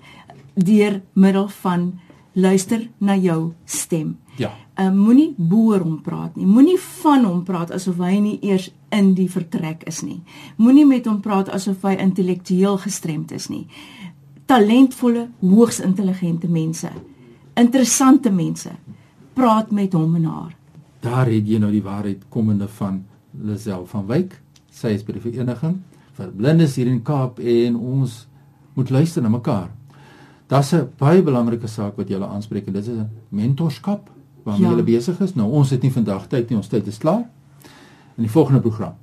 deur 0.56 1.02
middel 1.14 1.48
van 1.48 2.00
luister 2.34 2.90
na 2.98 3.16
jou 3.16 3.54
stem. 3.66 4.18
Ja. 4.38 4.52
Uh, 4.80 4.92
moenie 4.92 5.34
boor 5.38 5.80
hom 5.80 6.02
praat 6.02 6.36
nie. 6.36 6.46
Moenie 6.46 6.80
van 6.80 7.24
hom 7.24 7.44
praat 7.44 7.72
asof 7.72 7.98
hy 7.98 8.20
nie 8.20 8.40
eers 8.42 8.72
in 8.90 9.14
die 9.14 9.30
vertrek 9.30 9.84
is 9.84 10.02
nie. 10.02 10.22
Moenie 10.58 10.86
met 10.86 11.06
hom 11.06 11.22
praat 11.22 11.50
asof 11.50 11.82
hy 11.82 11.96
intellektueel 11.96 12.78
gestremd 12.78 13.32
is 13.32 13.50
nie. 13.50 13.68
Talentvolle, 14.46 15.30
hoogs 15.40 15.80
intelligente 15.80 16.48
mense 16.48 16.90
interessante 17.60 18.32
mense 18.32 18.72
praat 19.34 19.72
met 19.72 19.94
hom 19.94 20.16
en 20.16 20.26
haar. 20.26 20.56
Daar 21.04 21.28
het 21.28 21.48
jy 21.48 21.60
nou 21.60 21.72
die 21.72 21.84
waarheid 21.84 22.24
komende 22.30 22.68
van 22.68 23.04
Lisel 23.32 23.86
van 23.90 24.06
Wyk. 24.08 24.38
Sy 24.72 24.94
is 24.96 25.04
by 25.06 25.18
die 25.18 25.24
vereniging 25.24 25.82
vir 26.18 26.30
blindes 26.38 26.76
hier 26.78 26.90
in 26.90 27.02
Kaap 27.06 27.40
en 27.40 27.76
ons 27.76 28.28
moet 28.78 28.90
luister 28.94 29.22
na 29.22 29.30
mekaar. 29.30 29.70
Daar's 30.48 30.74
'n 30.74 30.90
baie 30.98 31.22
belangrike 31.22 31.68
saak 31.68 31.98
wat 31.98 32.10
jy 32.10 32.18
wil 32.20 32.28
aanspreek 32.28 32.68
en 32.68 32.74
dit 32.74 32.88
is 32.88 32.90
'n 32.90 33.10
mentorskap 33.30 34.10
waarmee 34.44 34.70
ja. 34.70 34.78
jy 34.78 34.84
besig 34.84 35.20
is. 35.20 35.36
Nou 35.36 35.52
ons 35.52 35.70
het 35.70 35.82
nie 35.82 35.92
vandag 35.92 36.28
tyd 36.28 36.50
nie, 36.50 36.58
ons 36.58 36.68
tyd 36.68 36.88
is 36.88 36.98
klaar. 36.98 37.30
In 38.18 38.24
die 38.24 38.32
volgende 38.32 38.62
program 38.62 38.94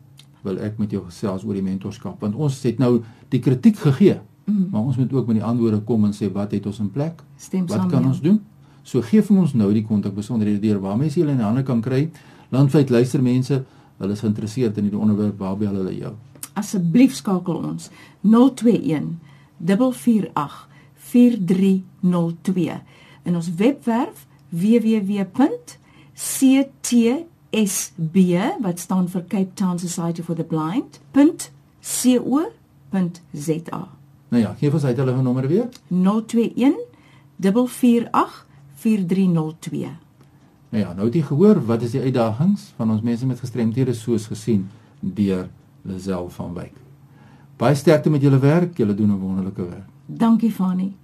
wil 0.43 0.59
ek 0.59 0.79
met 0.79 0.91
jou 0.91 1.05
gesels 1.05 1.45
oor 1.45 1.55
die 1.55 1.63
mentorskap 1.63 2.21
want 2.21 2.35
ons 2.35 2.63
het 2.63 2.79
nou 2.79 3.03
die 3.29 3.41
kritiek 3.41 3.77
gegee 3.77 4.21
Mm. 4.51 4.69
Maar 4.71 4.81
ons 4.81 4.97
moet 4.97 5.13
ook 5.13 5.27
met 5.27 5.37
die 5.37 5.45
antwoorde 5.45 5.81
kom 5.81 6.05
en 6.05 6.15
sê 6.17 6.33
wat 6.33 6.51
het 6.53 6.67
ons 6.67 6.79
in 6.79 6.91
plek? 6.91 7.23
Stem 7.37 7.67
wat 7.67 7.87
kan 7.87 8.07
ons 8.07 8.21
doen? 8.21 8.41
So 8.83 9.01
gee 9.07 9.23
vir 9.23 9.37
ons 9.39 9.53
nou 9.55 9.73
die 9.73 9.85
kontak 9.87 10.15
besonderhede 10.17 10.61
deur 10.61 10.81
waar 10.81 10.97
mense 10.99 11.21
julle 11.21 11.33
in 11.37 11.45
hande 11.45 11.63
kan 11.63 11.81
kry. 11.81 12.11
Landwyd 12.51 12.91
luister 12.91 13.23
mense, 13.23 13.65
hulle 14.01 14.13
is 14.13 14.21
geïnteresseerd 14.25 14.77
in 14.81 14.89
hierdie 14.89 15.01
onderwerp, 15.01 15.39
waar 15.39 15.57
bel 15.61 15.75
hulle 15.75 15.95
jou? 15.99 16.13
Asseblief 16.59 17.15
skakel 17.15 17.55
ons 17.55 17.91
021 18.27 19.19
448 19.61 20.69
4302 21.11 22.81
in 23.23 23.35
ons 23.35 23.55
webwerf 23.55 24.27
www.ctsb 24.49 25.77
wat 28.67 28.79
staan 28.79 29.09
vir 29.09 29.25
Cape 29.29 29.55
Town 29.55 29.79
Society 29.79 30.23
for 30.23 30.35
the 30.35 30.45
Blind.co.za 30.45 31.21
Nou 34.31 34.43
ja, 34.43 34.55
gee 34.59 34.71
vir 34.71 34.81
sy 34.83 34.93
telefoonnommer 34.95 35.47
weer. 35.51 35.69
021 35.91 36.77
448 37.41 38.47
4302. 38.81 39.89
Nou 40.71 40.85
ja, 40.85 40.93
nou 40.95 41.05
het 41.09 41.17
jy 41.19 41.25
gehoor 41.27 41.59
wat 41.67 41.83
is 41.83 41.93
die 41.97 42.05
uitdagings 42.05 42.69
van 42.79 42.91
ons 42.95 43.03
mense 43.03 43.27
met 43.27 43.41
gestremthede 43.43 43.95
soos 43.99 44.29
gesien 44.31 44.69
deur 45.01 45.49
Lisel 45.83 46.29
van 46.37 46.55
Wyk. 46.55 46.77
Baie 47.59 47.75
sterkte 47.75 48.11
met 48.13 48.23
julle 48.23 48.39
werk, 48.39 48.79
julle 48.79 48.95
doen 48.95 49.11
'n 49.11 49.19
wonderlike 49.19 49.63
werk. 49.63 49.89
Dankie 50.07 50.53
Fani. 50.53 50.95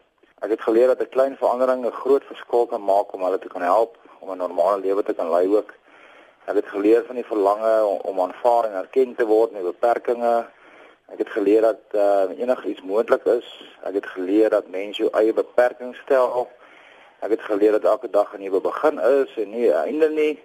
Ek 0.44 0.50
het 0.50 0.60
geleer 0.60 0.86
dat 0.86 1.00
'n 1.00 1.14
klein 1.16 1.36
verandering 1.36 1.86
'n 1.86 2.00
groot 2.02 2.24
verskil 2.24 2.66
kan 2.66 2.84
maak 2.84 3.12
om 3.12 3.22
hulle 3.22 3.38
te 3.38 3.48
kan 3.48 3.62
help 3.62 3.96
om 4.18 4.30
'n 4.30 4.36
normale 4.36 4.80
lewe 4.80 5.02
te 5.02 5.14
kan 5.14 5.30
lei 5.30 5.46
ook. 5.56 5.70
Ek 6.44 6.54
het 6.54 6.66
geleer 6.66 7.04
van 7.06 7.14
die 7.14 7.24
verlange 7.24 7.84
om, 7.84 8.20
aanvaar 8.20 8.64
en 8.64 8.72
erken 8.72 9.14
te 9.14 9.26
word 9.26 9.52
met 9.52 9.62
beperkings. 9.62 10.46
Ek 11.12 11.18
het 11.18 11.28
geleer 11.28 11.60
dat 11.60 11.80
uh, 11.92 12.38
enigiets 12.38 12.82
moontlik 12.82 13.24
is. 13.24 13.48
Ek 13.82 13.94
het 13.94 14.06
geleer 14.06 14.50
dat 14.50 14.68
mens 14.68 14.96
jou 14.96 15.08
eie 15.12 15.32
beperkings 15.32 15.98
stel. 15.98 16.48
Ek 17.18 17.30
het 17.30 17.40
geleer 17.40 17.72
dat 17.72 17.84
elke 17.84 18.10
dag 18.10 18.34
'n 18.34 18.40
nuwe 18.40 18.60
begin 18.60 18.98
is 18.98 19.36
en 19.36 19.50
nie 19.50 19.68
'n 19.68 19.84
einde 19.88 20.08
nie. 20.08 20.42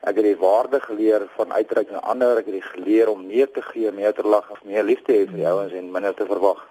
Ek 0.00 0.14
het 0.16 0.24
die 0.24 0.36
waarde 0.36 0.80
geleer 0.80 1.28
van 1.36 1.52
uitreik 1.52 1.90
na 1.90 2.00
ander. 2.00 2.36
Ek 2.36 2.46
het 2.46 2.64
geleer 2.64 3.08
om 3.08 3.26
meer 3.26 3.50
te 3.50 3.62
gee, 3.62 3.92
meer 3.92 4.12
te 4.12 4.26
lag, 4.26 4.62
meer 4.62 4.82
lief 4.82 5.02
te 5.02 5.12
hê 5.12 5.30
vir 5.30 5.38
jou 5.38 5.68
en 5.68 5.90
minder 5.90 6.14
te 6.14 6.26
verwag. 6.26 6.68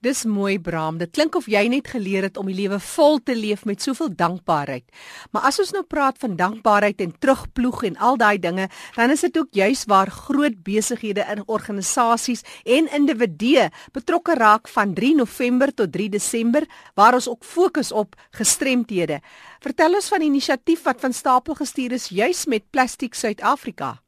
Dis 0.00 0.22
mooi 0.24 0.54
Bram. 0.56 0.96
Dit 0.96 1.10
klink 1.12 1.34
of 1.36 1.44
jy 1.52 1.60
net 1.68 1.90
geleer 1.92 2.24
het 2.24 2.38
om 2.40 2.46
die 2.48 2.54
lewe 2.56 2.78
vol 2.80 3.18
te 3.20 3.34
leef 3.36 3.66
met 3.68 3.84
soveel 3.84 4.08
dankbaarheid. 4.16 4.86
Maar 5.28 5.42
as 5.50 5.58
ons 5.60 5.74
nou 5.76 5.82
praat 5.84 6.16
van 6.22 6.38
dankbaarheid 6.38 7.02
en 7.04 7.10
terugploeg 7.20 7.82
en 7.90 7.98
al 8.00 8.16
daai 8.16 8.38
dinge, 8.40 8.70
dan 8.96 9.12
is 9.12 9.26
dit 9.26 9.36
ook 9.36 9.50
juis 9.52 9.82
waar 9.92 10.08
groot 10.08 10.54
besighede 10.64 11.26
in 11.34 11.42
organisasies 11.44 12.40
en 12.64 12.88
individue 12.96 13.66
betrokke 13.92 14.38
raak 14.40 14.70
van 14.72 14.94
3 14.96 15.18
November 15.18 15.68
tot 15.68 15.92
3 15.92 16.08
Desember 16.14 16.64
waar 16.96 17.18
ons 17.18 17.28
ook 17.28 17.44
fokus 17.44 17.92
op 17.92 18.16
gestremthede. 18.40 19.18
Vertel 19.60 19.98
ons 20.00 20.08
van 20.08 20.24
die 20.24 20.30
inisiatief 20.32 20.86
wat 20.88 21.04
van 21.04 21.12
stapel 21.12 21.58
gestuur 21.60 21.92
is 21.98 22.08
juis 22.08 22.46
met 22.46 22.64
Plastiek 22.72 23.12
Suid-Afrika. 23.12 23.98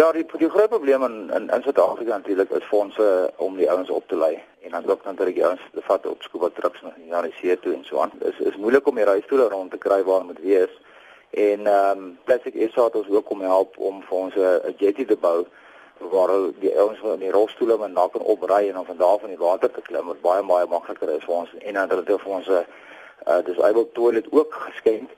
Ja, 0.00 0.08
die 0.16 0.24
die 0.40 0.48
groot 0.48 0.72
probleem 0.72 1.04
in 1.04 1.28
in, 1.28 1.50
in 1.52 1.62
Suid-Afrika 1.68 2.16
natuurlik 2.16 2.56
is 2.56 2.64
fondse 2.72 3.28
om 3.36 3.60
die 3.60 3.68
ouens 3.68 3.92
op 3.92 4.08
te 4.08 4.16
lei 4.16 4.40
en 4.62 4.70
dan 4.70 4.90
ook 4.90 5.04
natuurlik 5.04 5.34
die 5.34 5.46
ouens 5.46 5.60
te 5.72 5.80
vat 5.82 6.06
op 6.06 6.22
scuba 6.22 6.48
trips 6.54 6.82
na 7.08 7.22
die 7.22 7.34
see 7.40 7.58
toe 7.58 7.74
en 7.74 7.84
so 7.84 8.00
aan. 8.00 8.12
Dit 8.18 8.32
is 8.32 8.46
is 8.52 8.56
moeilik 8.56 8.86
om 8.86 8.94
die 8.94 9.04
reistoele 9.04 9.48
rond 9.48 9.70
te 9.70 9.78
kry 9.78 10.02
waar 10.02 10.24
moet 10.24 10.40
wees. 10.40 10.80
En 11.30 11.66
ehm 11.66 11.98
um, 11.98 12.18
Plastic 12.24 12.54
SA 12.72 12.84
het 12.84 12.96
ons 12.96 13.08
ook 13.08 13.30
om 13.30 13.40
help 13.40 13.78
om 13.78 14.02
vir 14.02 14.16
ons 14.18 14.34
'n 14.34 14.74
jetty 14.76 15.04
te 15.04 15.16
bou 15.16 15.46
waar 16.10 16.30
die 16.58 16.78
ouens 16.78 16.98
van 16.98 17.18
die 17.18 17.30
rolstoele 17.30 17.78
met 17.78 17.92
na 17.92 18.08
kan 18.12 18.20
opry 18.20 18.68
en 18.68 18.72
dan 18.72 18.84
van 18.84 18.96
daar 18.96 19.18
van 19.18 19.28
die 19.28 19.38
water 19.38 19.70
te 19.70 19.80
klim 19.80 20.06
wat 20.06 20.20
baie 20.20 20.42
baie 20.42 20.66
makliker 20.66 21.10
is 21.10 21.24
vir 21.24 21.34
ons 21.34 21.50
en 21.58 21.74
dan 21.74 21.82
het 21.82 22.06
hulle 22.06 22.18
vir 22.18 22.32
ons 22.32 22.48
'n 22.48 22.66
uh, 23.26 23.42
disabled 23.46 23.94
toilet 23.94 24.26
ook 24.32 24.54
geskenk. 24.68 25.10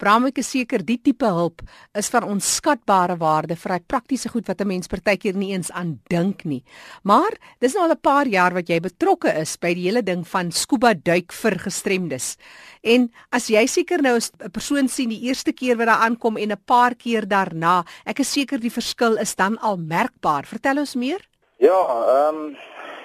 Bram 0.00 0.26
ek 0.30 0.40
is 0.42 0.50
seker 0.50 0.82
die 0.86 0.98
tipe 0.98 1.28
hulp 1.30 1.62
is 1.98 2.08
van 2.12 2.26
onskatbare 2.28 3.16
waarde 3.20 3.56
vir 3.60 3.76
hy 3.76 3.80
praktiese 3.86 4.30
goed 4.32 4.48
wat 4.48 4.60
'n 4.60 4.68
mens 4.68 4.88
partykeer 4.88 5.36
nie 5.36 5.52
eens 5.52 5.70
aan 5.70 6.00
dink 6.08 6.44
nie. 6.44 6.64
Maar 7.04 7.36
dis 7.60 7.74
nou 7.74 7.84
al 7.84 7.94
'n 7.94 8.00
paar 8.00 8.26
jaar 8.26 8.54
wat 8.54 8.68
jy 8.68 8.80
betrokke 8.80 9.30
is 9.40 9.56
by 9.56 9.74
die 9.74 9.86
hele 9.88 10.02
ding 10.02 10.26
van 10.26 10.50
scuba 10.50 10.94
duik 10.94 11.32
vir 11.32 11.58
gestremdes. 11.58 12.36
En 12.82 13.10
as 13.32 13.48
jy 13.48 13.66
seker 13.66 14.02
nou 14.02 14.16
'n 14.16 14.50
persoon 14.50 14.88
sien 14.88 15.08
die 15.08 15.28
eerste 15.28 15.52
keer 15.52 15.76
wat 15.76 15.86
daar 15.86 16.02
aankom 16.08 16.36
en 16.36 16.52
'n 16.52 16.64
paar 16.66 16.94
keer 16.94 17.26
daarna, 17.26 17.84
ek 18.06 18.20
is 18.20 18.32
seker 18.32 18.58
die 18.58 18.72
verskil 18.72 19.18
is 19.18 19.34
dan 19.34 19.58
al 19.58 19.76
merkbaar. 19.76 20.44
Vertel 20.46 20.78
ons 20.78 20.94
meer. 20.94 21.20
Ja, 21.58 21.76
ehm 21.76 22.34
um, 22.34 22.56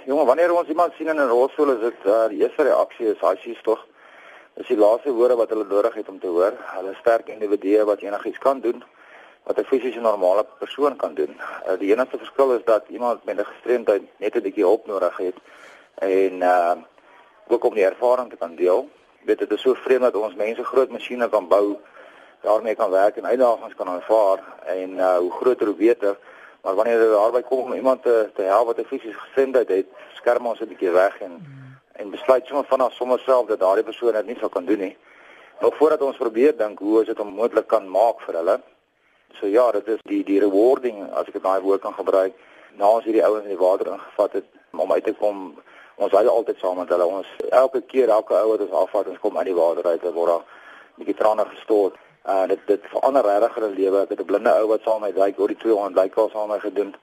jonge, 0.05 0.25
wanneer 0.25 0.53
ons 0.53 0.69
iemand 0.69 0.93
sien 0.93 1.07
in 1.07 1.17
'n 1.17 1.27
rolstoel 1.27 1.75
is 1.75 1.81
dit 1.81 2.05
uh, 2.05 2.27
die 2.29 2.41
eerste 2.41 2.63
reaksie 2.63 3.07
is 3.07 3.19
hy 3.19 3.35
sies 3.43 3.61
tog 3.63 3.79
is 4.55 4.67
die 4.67 4.77
laaste 4.77 5.11
woorde 5.11 5.35
wat 5.35 5.49
hulle 5.49 5.65
nodig 5.67 5.93
het 5.93 6.09
om 6.09 6.19
te 6.19 6.27
hoor. 6.27 6.53
Hulle 6.75 6.93
sterk 6.99 7.27
individue 7.27 7.83
wat 7.83 7.99
enigiets 7.99 8.37
kan 8.37 8.59
doen 8.59 8.83
wat 9.45 9.59
'n 9.59 9.63
fisiese 9.63 9.99
normale 9.99 10.45
persoon 10.59 10.95
kan 10.95 11.13
doen. 11.13 11.37
Uh, 11.67 11.77
die 11.79 11.91
enigste 11.93 12.17
verskil 12.17 12.53
is 12.53 12.63
dat 12.65 12.83
iemand 12.89 13.23
met 13.25 13.37
'n 13.37 13.45
gestremdheid 13.45 14.01
net 14.17 14.35
'n 14.35 14.41
bietjie 14.41 14.63
hulp 14.63 14.85
nodig 14.85 15.17
het 15.17 15.35
en 15.95 16.33
uh 16.41 16.75
ook 17.47 17.63
om 17.63 17.73
die 17.73 17.85
ervaring 17.85 18.29
te 18.29 18.35
kan 18.35 18.55
deel. 18.55 18.89
Dit 19.21 19.51
is 19.51 19.61
so 19.61 19.73
vreemd 19.73 20.01
dat 20.01 20.15
ons 20.15 20.35
mense 20.35 20.63
groot 20.63 20.89
masjiene 20.89 21.29
kan 21.29 21.47
bou, 21.47 21.77
daarmee 22.41 22.75
kan 22.75 22.89
werk 22.89 23.15
en 23.15 23.25
uitdagings 23.25 23.75
kan 23.75 23.87
aanvaar 23.87 24.39
en 24.65 24.89
uh 24.97 25.17
hoe 25.17 25.31
groter 25.31 25.65
hoe 25.65 25.75
beter. 25.75 26.17
Maar 26.61 26.75
wanneer 26.75 26.99
dit 26.99 27.09
daarby 27.09 27.41
kom 27.41 27.59
om 27.59 27.73
iemand 27.73 28.01
te 28.03 28.29
te 28.35 28.41
help 28.41 28.65
wat 28.65 28.77
'n 28.77 28.85
fisiese 28.85 29.19
gestremdheid 29.19 29.67
het, 29.67 29.85
skerm 30.13 30.45
ons 30.45 30.59
'n 30.59 30.67
bietjie 30.67 30.91
weg 30.91 31.19
en 31.19 31.31
mm 31.31 31.64
en 31.95 32.09
besluit 32.09 32.45
sommer 32.45 32.65
vanaf 32.65 32.93
sommer 32.93 33.19
self 33.19 33.47
dat 33.47 33.59
daardie 33.59 33.83
persoon 33.83 34.13
dit 34.13 34.25
nie 34.25 34.37
sou 34.39 34.49
kan 34.49 34.65
doen 34.65 34.79
nie. 34.79 34.95
Nog 35.59 35.75
voordat 35.75 36.01
ons 36.01 36.17
probeer 36.17 36.57
dink 36.57 36.79
hoe 36.79 36.97
ons 36.99 37.07
dit 37.07 37.19
onmoontlik 37.19 37.67
kan 37.67 37.87
maak 37.89 38.21
vir 38.27 38.35
hulle. 38.39 38.57
So 39.39 39.47
ja, 39.47 39.71
dit 39.71 39.87
is 39.87 40.01
die 40.03 40.23
die 40.23 40.39
rewarding 40.43 41.05
as 41.11 41.29
ek 41.31 41.41
daai 41.43 41.61
woord 41.63 41.81
kan 41.83 41.95
gebruik. 41.95 42.35
Na 42.75 42.89
ons 42.97 43.07
hierdie 43.07 43.23
ouens 43.23 43.47
in 43.47 43.53
die 43.53 43.61
water 43.61 43.93
ingevat 43.93 44.39
het 44.39 44.47
om 44.75 44.91
uit 44.91 45.03
te 45.03 45.13
kom, 45.19 45.45
ons 45.95 46.11
was 46.11 46.27
altyd 46.27 46.59
saam 46.59 46.81
met 46.81 46.91
hulle. 46.91 47.07
Ons 47.07 47.31
elke 47.49 47.81
keer 47.91 48.11
elke 48.11 48.35
ou 48.35 48.49
wat 48.51 48.65
ons 48.67 48.75
afvat, 48.83 49.07
ons 49.13 49.21
kom 49.23 49.37
uit 49.39 49.47
die 49.47 49.55
water 49.55 49.87
uit, 49.87 50.03
word 50.17 50.31
daar 50.33 50.43
'n 50.43 50.99
bietjie 50.99 51.17
trane 51.21 51.45
gestort. 51.53 51.95
Uh 52.27 52.45
dit 52.47 52.59
dit 52.67 52.91
verander 52.91 53.23
regtig 53.23 53.55
hulle 53.55 53.71
lewe. 53.79 54.01
Ek 54.01 54.09
het 54.09 54.19
'n 54.19 54.25
blinde 54.31 54.51
ou 54.59 54.67
wat 54.67 54.81
saam 54.83 55.01
met 55.01 55.15
my 55.15 55.19
duik 55.21 55.39
oor 55.39 55.47
die 55.47 55.63
200 55.63 55.95
duikals 55.95 56.31
saam 56.31 56.47
met 56.47 56.57
my 56.57 56.69
gedoen. 56.69 56.95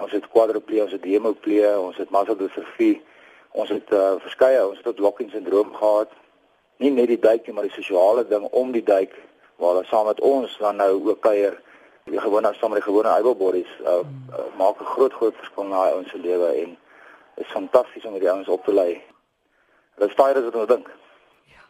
Ons 0.00 0.12
het 0.12 0.28
quadriplee, 0.28 0.82
ons 0.82 0.92
het 0.92 1.04
hemoplee, 1.04 1.78
ons 1.78 1.96
het 1.96 2.10
muscle 2.10 2.36
dystrophy. 2.36 3.00
Ons 3.52 3.68
het 3.68 3.92
uh, 3.92 4.14
verskeie 4.22 4.60
ons 4.66 4.76
het 4.78 4.86
tot 4.86 4.98
locking 4.98 5.30
syndroom 5.30 5.74
gehad. 5.74 6.12
Nie 6.78 6.90
net 6.94 7.10
die 7.10 7.18
duik 7.18 7.46
nie, 7.46 7.54
maar 7.54 7.66
die 7.66 7.74
sosiale 7.74 8.24
ding 8.28 8.46
om 8.50 8.70
die 8.72 8.84
duik 8.84 9.16
waar 9.60 9.74
hulle 9.74 9.88
saam 9.90 10.06
met 10.06 10.20
ons 10.24 10.56
dan 10.60 10.78
nou 10.80 10.92
ook 11.08 11.20
kuier. 11.20 11.58
Die 12.10 12.20
gewone 12.20 12.54
saam 12.56 12.72
met 12.72 12.80
die 12.80 12.88
gewone 12.88 13.10
able 13.10 13.34
bodies 13.36 13.72
uh, 13.82 14.00
uh, 14.00 14.46
maak 14.58 14.80
'n 14.80 14.92
groot 14.94 15.12
groot 15.12 15.36
verskil 15.36 15.64
na 15.64 15.90
ons 15.94 16.10
se 16.10 16.18
lewe 16.18 16.48
en 16.62 16.78
is 17.36 17.52
fantasties 17.52 18.04
om 18.04 18.18
die 18.18 18.30
ouens 18.30 18.48
op 18.48 18.64
te 18.64 18.72
lei. 18.72 19.02
Dit 19.98 20.10
staai 20.10 20.34
is 20.34 20.44
wat 20.44 20.54
ons 20.54 20.68
dink. 20.68 20.88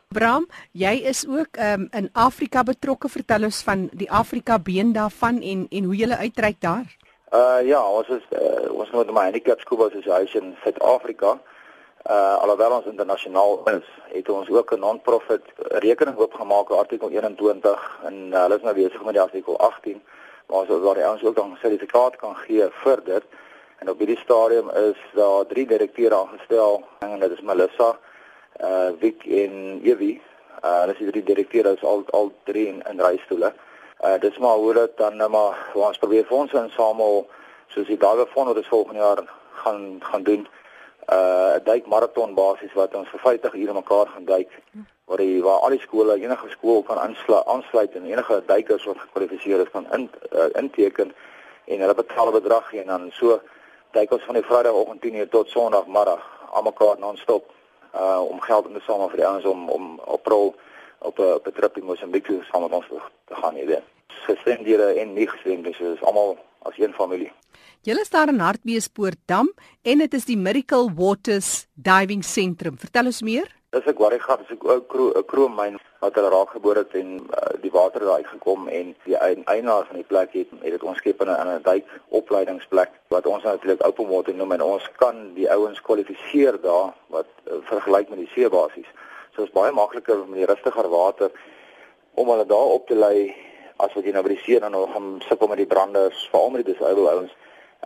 Bram, 0.09 0.47
jy 0.73 0.95
is 1.07 1.27
ook 1.29 1.57
um, 1.57 1.89
in 1.91 2.09
Afrika 2.13 2.63
betrokke. 2.63 3.09
Vertel 3.09 3.45
ons 3.47 3.63
van 3.63 3.89
die 3.93 4.11
Afrika 4.11 4.59
been 4.59 4.93
daarvan 4.93 5.41
en 5.43 5.67
en 5.71 5.85
hoe 5.85 5.97
jy 5.97 6.09
uitreik 6.11 6.61
daar. 6.61 6.87
Uh 7.33 7.63
ja, 7.63 7.83
ons 7.91 8.09
is 8.09 8.25
uh, 8.31 8.73
ons 8.75 8.91
moet 8.91 9.13
my 9.15 9.23
handicap 9.31 9.61
school 9.61 9.87
association 9.87 10.45
in 10.45 10.57
Suid-Afrika 10.63 11.39
uh 12.09 12.37
alhoewel 12.41 12.73
ons 12.73 12.87
internasionaal 12.87 13.61
is, 13.65 13.89
het 14.13 14.29
ons 14.29 14.49
ook 14.49 14.73
'n 14.73 14.79
non-profit 14.79 15.43
rekening 15.57 16.17
oopgemaak 16.17 16.71
artikel 16.71 17.11
21 17.11 17.99
en 18.05 18.15
uh, 18.33 18.43
hulle 18.43 18.57
is 18.57 18.63
nou 18.63 18.75
besig 18.75 19.05
met 19.05 19.13
die 19.13 19.23
artikel 19.23 19.59
18 19.59 20.03
waar 20.47 20.61
ons 20.61 20.83
waar 20.83 20.95
die 20.95 21.05
ouens 21.05 21.25
ook 21.25 21.35
dan 21.37 21.57
sertifikaat 21.61 22.17
kan 22.17 22.37
gee 22.37 22.69
vir 22.71 23.05
dit. 23.05 23.25
En 23.79 23.91
op 23.91 23.99
hierdie 23.99 24.19
stadium 24.19 24.71
is 24.71 24.97
daar 25.15 25.47
drie 25.47 25.67
direkteure 25.67 26.15
aangestel 26.15 26.85
en 26.99 27.19
dit 27.21 27.31
is 27.31 27.41
Melissa, 27.41 27.99
uh 28.61 28.89
Vic 28.99 29.25
en 29.25 29.81
Evie. 29.83 30.23
Uh 30.65 30.81
hulle 30.81 30.93
is 30.93 30.99
die 30.99 31.11
drie 31.11 31.23
direkteure 31.23 31.73
is 31.73 31.85
al 31.85 32.05
al 32.11 32.33
drie 32.45 32.67
in, 32.67 32.83
in 32.91 33.01
reistoele. 33.01 33.53
Uh 34.05 34.19
dis 34.21 34.39
maar 34.39 34.57
hoe 34.57 34.75
dit 34.75 34.97
dan 34.97 35.17
nou 35.17 35.31
maar 35.31 35.71
ons 35.75 35.99
probeer 35.99 36.25
fondse 36.25 36.57
insamel 36.57 37.29
soos 37.69 37.87
die 37.87 37.97
dae 37.97 38.27
van 38.27 38.47
wat 38.47 38.57
ons 38.57 38.69
volgende 38.69 39.01
jaar 39.01 39.23
gaan 39.53 40.01
gaan 40.01 40.23
doen 40.23 40.49
uh 41.11 41.55
'n 41.57 41.65
duik 41.65 41.87
maraton 41.87 42.35
basis 42.35 42.73
wat 42.73 42.95
ons 42.95 43.09
vir 43.09 43.21
50 43.21 43.55
ure 43.55 43.73
mekaar 43.73 44.07
gaan 44.07 44.25
duik 44.25 44.51
waar 45.05 45.17
die 45.17 45.43
waar 45.43 45.61
al 45.65 45.71
die 45.71 45.81
skole 45.81 46.15
enige 46.15 46.49
skool 46.49 46.83
kan 46.83 46.99
aansluit 46.99 47.47
aansluit 47.47 47.95
en 47.95 48.05
enige 48.07 48.43
duikers 48.47 48.85
wat 48.85 48.99
gekwalifiseer 48.99 49.61
is 49.61 49.71
kan 49.71 49.87
in 49.93 50.11
uh, 50.33 50.49
inteken 50.63 51.15
en 51.65 51.81
hulle 51.81 51.95
betaal 51.95 52.29
'n 52.29 52.39
bedrag 52.41 52.73
en 52.73 52.87
dan 52.87 53.11
so 53.11 53.41
duik 53.91 54.13
ons 54.13 54.23
van 54.23 54.35
die 54.35 54.49
Vrydagoggend 54.49 55.01
10:00 55.03 55.29
tot 55.29 55.49
Sondagmiddag 55.49 56.23
almekaar 56.51 56.99
non-stop 56.99 57.45
uh 57.95 58.23
om 58.29 58.41
geld 58.41 58.67
in 58.67 58.75
te 58.75 58.81
samel 58.81 59.09
vir 59.09 59.17
die 59.17 59.27
ouens 59.27 59.45
om 59.45 59.69
om 59.69 60.01
op 60.05 60.27
rol 60.27 60.55
op 60.99 61.19
'n 61.19 61.33
op 61.39 61.47
'n 61.47 61.53
trip 61.53 61.77
in 61.77 61.85
Mosambik 61.85 62.27
saam 62.51 62.63
met 62.63 62.73
ons 62.73 62.87
te 63.25 63.35
gaan, 63.35 63.55
weet. 63.55 63.83
Gestremdhede 64.07 64.93
en 64.93 65.13
nie 65.13 65.27
gestremdes, 65.27 65.77
so 65.77 65.93
is 65.93 66.03
almal 66.03 66.39
as 66.69 66.79
een 66.79 66.93
familie. 66.93 67.33
Julle 67.83 68.05
staan 68.05 68.29
in 68.29 68.43
Hartbeespoortdam 68.45 69.53
en 69.83 69.99
dit 69.99 70.15
is 70.15 70.27
die 70.29 70.37
Miracle 70.37 70.91
Waters 70.95 71.67
Diving 71.75 72.25
Sentrum. 72.25 72.77
Vertel 72.79 73.09
ons 73.09 73.23
meer. 73.25 73.49
Dis 73.71 73.87
ek 73.87 74.01
worry 74.03 74.19
gehad, 74.19 74.41
dis 74.43 74.59
'n 74.59 74.83
kro 74.91 75.23
kroonmyn 75.31 75.79
wat 76.03 76.15
hulle 76.15 76.31
raak 76.33 76.51
geboor 76.51 76.77
het 76.77 76.95
en 76.95 77.11
uh, 77.21 77.55
die 77.63 77.71
water 77.71 78.01
daar 78.01 78.21
uitgekom 78.21 78.69
en 78.69 78.95
die 79.05 79.17
eienaar 79.17 79.87
van 79.87 79.97
die 79.97 80.09
plek 80.13 80.33
het 80.33 80.51
het 80.51 80.73
dit 80.75 80.83
ons 80.83 80.99
skep 80.99 81.23
in 81.23 81.31
'n 81.31 81.63
duik 81.63 81.87
opleidingsplek 82.09 82.91
wat 83.09 83.27
ons 83.27 83.43
natuurlik 83.43 83.87
open 83.87 84.09
water 84.09 84.35
noem 84.35 84.53
en 84.53 84.63
ons 84.63 84.91
kan 84.97 85.35
die 85.35 85.51
ouens 85.51 85.81
kwalifiseer 85.81 86.61
daar 86.61 86.93
wat 87.07 87.31
uh, 87.47 87.61
vergelyk 87.71 88.09
met 88.09 88.19
die 88.19 88.33
seebasies. 88.35 88.91
So 89.35 89.43
is 89.43 89.53
baie 89.53 89.73
makliker 89.73 90.19
met 90.27 90.39
die 90.43 90.51
rustiger 90.53 90.89
water 90.89 91.31
om 92.15 92.29
hulle 92.29 92.47
daar 92.47 92.71
op 92.77 92.87
te 92.87 92.95
lei 92.95 93.35
as 93.85 93.95
wat 93.95 94.05
jy 94.05 94.13
nou 94.13 94.23
by 94.23 94.35
die 94.35 94.43
see 94.45 94.61
dan 94.61 94.73
nog 94.77 94.93
gaan 94.93 95.23
sukkel 95.29 95.49
met 95.49 95.59
die 95.63 95.67
branders, 95.67 96.29
veral 96.31 96.51
met 96.51 96.65
die 96.65 96.73
disabled 96.73 97.09
ouens 97.09 97.37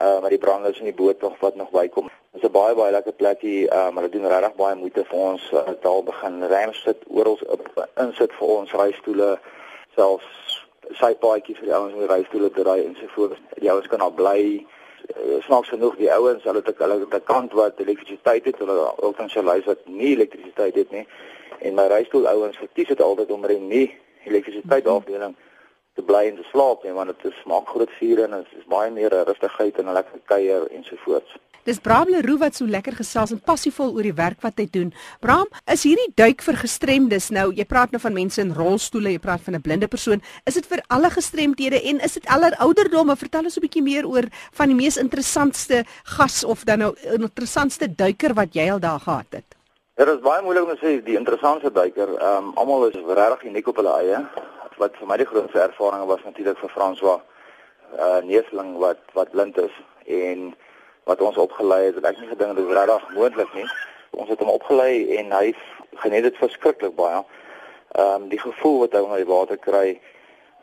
uh 0.03 0.21
maar 0.21 0.31
die 0.31 0.39
branders 0.39 0.79
in 0.79 0.85
die 0.85 0.95
boot 0.95 1.21
nog 1.21 1.39
wat 1.41 1.55
nog 1.55 1.71
bykom. 1.71 2.11
Dit 2.33 2.43
is 2.43 2.49
'n 2.49 2.53
baie 2.53 2.75
baie 2.75 2.93
lekker 2.93 3.13
plekie. 3.13 3.67
Uh 3.67 3.91
maar 3.91 4.03
hulle 4.03 4.09
doen 4.09 4.27
regtig 4.27 4.55
baie 4.55 4.75
moeite 4.75 5.05
vir 5.05 5.19
ons. 5.19 5.51
Uh, 5.53 5.69
daar 5.81 6.03
begin 6.03 6.47
rams 6.49 6.83
sit 6.83 6.97
oral 7.09 7.39
insit 7.97 8.33
vir 8.33 8.49
ons 8.49 8.73
reistoele 8.73 9.39
selfs 9.95 10.67
sypaadjies 10.91 11.59
vir 11.59 11.67
die 11.67 11.75
ouens 11.75 11.93
om 11.93 11.99
die 11.99 12.15
reistoele 12.15 12.51
te 12.51 12.63
ry 12.63 12.79
en 12.85 12.97
so 13.01 13.07
voort. 13.07 13.39
Die 13.59 13.71
ouens 13.71 13.87
kan 13.87 14.01
al 14.01 14.11
bly 14.11 14.67
snaaks 15.41 15.69
genoeg 15.69 15.97
die 15.97 16.13
ouens 16.13 16.45
hulle 16.45 16.63
het 16.65 16.79
hulle 16.79 17.01
het 17.01 17.15
'n 17.15 17.25
kant 17.25 17.53
wat 17.53 17.79
elektrisiteit 17.79 18.45
het 18.45 18.59
hulle 18.59 18.93
ook 18.97 19.17
dan 19.17 19.29
sy 19.29 19.41
lys 19.41 19.65
wat 19.65 19.87
nie 19.87 20.15
elektrisiteit 20.17 20.75
het 20.75 20.91
nie 20.91 21.07
en 21.59 21.75
my 21.75 21.87
reistoel 21.87 22.27
ouens 22.27 22.57
verkies 22.57 22.89
dit 22.89 23.01
altyd 23.01 23.31
om 23.31 23.45
ry 23.45 23.59
nie 23.59 23.99
elektrisiteit 24.25 24.87
afdeling 24.87 25.37
mm 25.37 25.37
-hmm 25.37 25.54
te 25.95 26.03
bly 26.03 26.27
en 26.29 26.37
te 26.37 26.47
slaap 26.51 26.85
nie 26.85 26.93
want 26.93 27.15
dit 27.23 27.41
smaak 27.43 27.69
groot 27.69 27.91
vuur 27.99 28.25
en 28.25 28.39
dit 28.39 28.55
is 28.59 28.69
baie 28.71 28.91
meer 28.91 29.15
rustigheid 29.31 29.79
en 29.79 29.89
'n 29.89 29.99
lekker 29.99 30.21
kuier 30.27 30.69
ensovoorts. 30.71 31.39
Dis 31.65 31.79
Bram 31.81 32.11
Leroux 32.13 32.37
wat 32.43 32.59
so 32.59 32.69
lekker 32.69 32.93
gesels 32.93 33.31
en 33.33 33.39
passievol 33.41 33.95
oor 33.97 34.05
die 34.05 34.13
werk 34.13 34.43
wat 34.45 34.59
hy 34.61 34.67
doen. 34.69 34.91
Bram, 35.25 35.47
is 35.73 35.87
hierdie 35.89 36.11
duik 36.15 36.43
vir 36.45 36.59
gestremdes 36.61 37.31
nou? 37.33 37.47
Jy 37.57 37.65
praat 37.65 37.95
nou 37.95 38.01
van 38.03 38.13
mense 38.13 38.43
in 38.43 38.53
rolstoele, 38.53 39.15
jy 39.15 39.19
praat 39.19 39.41
van 39.41 39.55
'n 39.55 39.63
blinde 39.63 39.89
persoon. 39.89 40.21
Is 40.45 40.55
dit 40.55 40.67
vir 40.67 40.83
alle 40.89 41.09
gestremdhede 41.09 41.81
en 41.81 42.01
is 42.01 42.13
dit 42.13 42.27
aller 42.27 42.53
ouderdomme? 42.59 43.17
Vertel 43.17 43.45
ons 43.45 43.57
'n 43.57 43.61
bietjie 43.61 43.83
meer 43.83 44.05
oor 44.07 44.25
van 44.53 44.69
die 44.69 44.77
mees 44.77 44.97
interessantste 44.97 45.85
gas 46.05 46.45
of 46.45 46.65
dan 46.65 46.79
nou 46.79 46.95
interessantste 47.13 47.89
duiker 47.89 48.35
wat 48.35 48.53
jy 48.53 48.71
al 48.71 48.81
daar 48.81 49.01
gehad 49.01 49.27
het. 49.31 49.57
Dit 49.97 50.09
is 50.09 50.21
baie 50.21 50.43
moeilik 50.43 50.65
om 50.65 50.77
te 50.77 50.87
sê 50.87 51.03
die 51.03 51.17
interessantste 51.17 51.73
duiker. 51.73 52.09
Ehm 52.19 52.45
um, 52.45 52.53
almal 52.57 52.89
is 52.89 52.95
regtig 52.95 53.45
uniek 53.45 53.69
op 53.69 53.77
hulle 53.77 53.95
eie 54.03 54.27
wat 54.79 54.97
vir 54.99 55.09
my 55.09 55.17
die 55.21 55.29
grootste 55.29 55.61
ervaring 55.61 56.05
was 56.11 56.23
natuurlik 56.25 56.59
vir 56.59 56.73
François 56.75 57.21
uh 57.99 58.21
Neefling 58.27 58.77
wat 58.83 58.99
wat 59.13 59.31
blind 59.31 59.59
is 59.59 59.75
en 60.07 60.55
wat 61.05 61.21
ons 61.21 61.37
opgelei 61.37 61.85
het, 61.85 61.95
het 61.95 62.05
ek 62.05 62.19
nie 62.21 62.29
gedink 62.29 62.57
dit 62.57 62.67
was 62.67 62.79
regtig 62.79 63.09
moontlik 63.15 63.55
nie. 63.55 63.67
Ons 64.11 64.31
het 64.33 64.41
hom 64.41 64.51
opgelei 64.55 65.19
en 65.19 65.33
hy 65.37 65.53
geniet 66.01 66.25
dit 66.25 66.41
verskriklik 66.41 66.97
baie. 66.97 67.23
Ehm 67.95 68.25
um, 68.25 68.29
die 68.29 68.41
gevoel 68.41 68.79
wat 68.85 68.97
hy 68.97 69.05
onder 69.05 69.23
die 69.23 69.31
water 69.31 69.61
kry, 69.61 70.01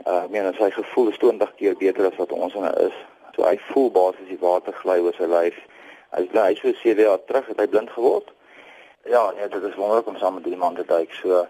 uh 0.05 0.23
ek 0.23 0.33
meen 0.33 0.49
sy 0.57 0.71
gevoel 0.75 1.11
is 1.13 1.21
20 1.21 1.55
keer 1.59 1.77
beter 1.77 2.09
as 2.09 2.17
wat 2.19 2.33
ons 2.35 2.57
in 2.57 2.67
is. 2.87 2.97
So 3.35 3.45
hy 3.47 3.57
voel 3.71 3.91
basies 3.95 4.31
die 4.33 4.41
water 4.41 4.75
gly 4.81 4.99
oor 4.99 5.15
sy 5.15 5.29
lyf. 5.29 5.57
Hy 6.11 6.25
bly 6.33 6.47
hy 6.49 6.55
so 6.59 6.73
7 6.81 7.05
jaar 7.05 7.21
terug 7.27 7.47
het 7.47 7.61
hy 7.61 7.67
blind 7.71 7.93
geword. 7.95 8.33
Ja, 9.09 9.31
nee, 9.31 9.47
dit 9.47 9.63
is 9.63 9.77
wonderlik 9.79 10.07
om 10.07 10.17
saam 10.17 10.33
met 10.37 10.43
die 10.43 10.57
man 10.57 10.75
te 10.75 10.85
duik. 10.85 11.13
So 11.21 11.45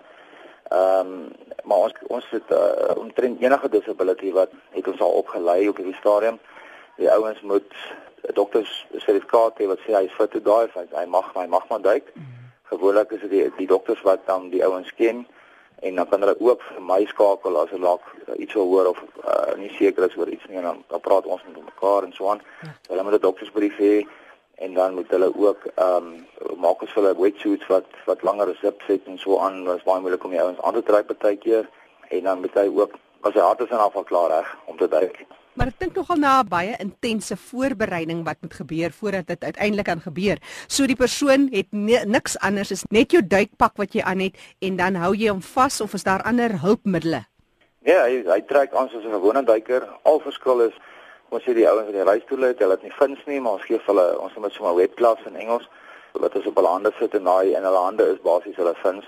ehm 0.72 1.08
um, 1.08 1.32
maar 1.64 1.78
ons 1.78 1.94
ons 2.08 2.30
het 2.30 2.52
uh, 2.52 2.96
omtrent 2.98 3.42
enige 3.42 3.70
disability 3.70 4.32
wat 4.32 4.52
het 4.72 4.88
ons 4.88 5.02
al 5.02 5.18
opgelei 5.20 5.68
op 5.70 5.78
hierdie 5.78 6.00
stadium. 6.00 6.40
Die 6.98 7.12
ouens 7.12 7.42
moet 7.42 7.76
dokters 8.34 8.72
sertifikaat 8.92 9.60
hê 9.60 9.68
wat 9.68 9.84
sê 9.86 9.94
hy 9.96 10.06
is 10.08 10.16
fit 10.18 10.32
to 10.32 10.42
dive. 10.42 10.72
Hy, 10.76 10.86
hy 10.96 11.06
mag 11.06 11.28
hy 11.36 11.46
mag 11.52 11.68
maar 11.70 11.84
duik. 11.84 12.10
Mm. 12.16 12.40
Gewoonlik 12.72 13.12
is 13.12 13.22
dit 13.26 13.34
die, 13.36 13.44
die 13.58 13.68
dokters 13.68 14.02
wat 14.08 14.26
dan 14.26 14.50
die 14.50 14.64
ouens 14.66 14.94
ken 14.96 15.26
en 15.82 15.96
dan 15.96 16.08
kan 16.10 16.22
hulle 16.22 16.36
ook 16.40 16.62
vir 16.62 16.82
my 16.86 17.00
skakel 17.10 17.58
as 17.58 17.72
hulle 17.74 17.88
dalk 17.90 18.10
uh, 18.28 18.36
iets 18.38 18.54
wil 18.54 18.68
hoor 18.70 18.92
of 18.94 19.00
uh, 19.26 19.54
nie 19.58 19.72
seker 19.78 20.06
is 20.08 20.18
oor 20.18 20.30
iets 20.30 20.46
nie 20.50 20.60
en 20.62 20.68
dan, 20.70 20.84
dan 20.94 21.02
praat 21.02 21.26
ons 21.26 21.42
met 21.48 21.64
mekaar 21.66 22.06
en 22.06 22.14
so 22.14 22.30
aan. 22.30 22.44
Ja. 22.62 22.74
So 22.86 22.94
hulle 22.94 23.06
moet 23.08 23.18
'n 23.20 23.26
doktersbrief 23.28 23.78
hê 23.82 23.96
en 24.62 24.74
dan 24.74 24.94
moet 24.94 25.10
hulle 25.10 25.32
ook 25.36 25.66
ehm 25.76 26.08
um, 26.08 26.60
maak 26.62 26.82
ons 26.86 26.94
vir 26.94 27.04
hulle 27.04 27.20
wetsuits 27.22 27.68
wat 27.74 27.88
wat 28.06 28.24
langer 28.28 28.54
zips 28.62 28.86
het 28.94 29.08
en 29.10 29.18
so 29.18 29.40
aan 29.42 29.64
was 29.66 29.86
baie 29.88 30.02
moeilik 30.02 30.24
om 30.24 30.34
die 30.36 30.42
ouens 30.42 30.62
aan 30.62 30.78
te 30.78 30.84
trek 30.90 31.08
partykeer 31.10 31.70
en 32.18 32.24
dan 32.30 32.44
moet 32.46 32.58
hy 32.60 32.68
ook 32.82 32.98
as 33.22 33.38
hy 33.38 33.46
hart 33.46 33.64
is 33.66 33.74
en 33.74 33.86
afval 33.86 34.06
klaar 34.10 34.30
reg 34.34 34.52
om 34.66 34.78
te 34.78 34.88
duik. 34.92 35.18
Maar 35.60 35.72
ek 35.74 35.82
dink 35.84 35.98
nogal 36.00 36.20
na 36.22 36.34
baie 36.48 36.78
intense 36.80 37.36
voorbereiding 37.38 38.22
wat 38.28 38.40
moet 38.42 38.54
gebeur 38.62 38.94
voordat 39.00 39.28
dit 39.34 39.44
uiteindelik 39.44 39.90
kan 39.90 40.04
gebeur. 40.04 40.40
So 40.68 40.88
die 40.88 40.96
persoon 40.96 41.50
het 41.52 41.68
niks 41.72 42.38
anders 42.40 42.72
as 42.72 42.86
net 42.90 43.12
jou 43.12 43.22
duikpak 43.22 43.76
wat 43.82 43.98
jy 43.98 44.06
aan 44.08 44.24
het 44.24 44.40
en 44.64 44.80
dan 44.80 45.02
hou 45.02 45.12
jy 45.16 45.34
hom 45.34 45.44
vas 45.44 45.82
of 45.84 45.98
is 45.98 46.08
daar 46.08 46.24
ander 46.24 46.56
hulpmiddels? 46.64 47.28
Ja, 47.84 48.06
hy 48.06 48.22
hy 48.30 48.40
trek 48.48 48.76
aan 48.78 48.90
soos 48.94 49.04
'n 49.04 49.18
gewone 49.18 49.44
duiker. 49.44 49.90
Al 50.06 50.22
verskil 50.22 50.70
is 50.70 50.76
ons 51.32 51.44
sê 51.46 51.54
die 51.56 51.68
ouens 51.68 51.88
in 51.88 51.96
die 51.96 52.04
reistool 52.04 52.44
het, 52.44 52.60
hulle 52.60 52.76
het 52.76 52.84
nie 52.84 52.98
fins 52.98 53.20
nie, 53.26 53.40
maar 53.40 53.56
ons 53.58 53.64
gee 53.64 53.80
hulle 53.86 54.04
ons 54.20 54.34
het 54.36 54.56
sommer 54.58 54.76
webklas 54.76 55.22
in 55.30 55.38
Engels 55.40 55.68
wat 56.20 56.36
ons 56.36 56.48
op 56.50 56.58
hulle 56.60 56.74
hande 56.74 56.92
sit 56.98 57.14
en 57.16 57.30
daai 57.30 57.54
in 57.56 57.64
hulle 57.64 57.84
hande 57.86 58.08
is 58.12 58.20
basies 58.26 58.58
hulle 58.60 58.74
fins. 58.82 59.06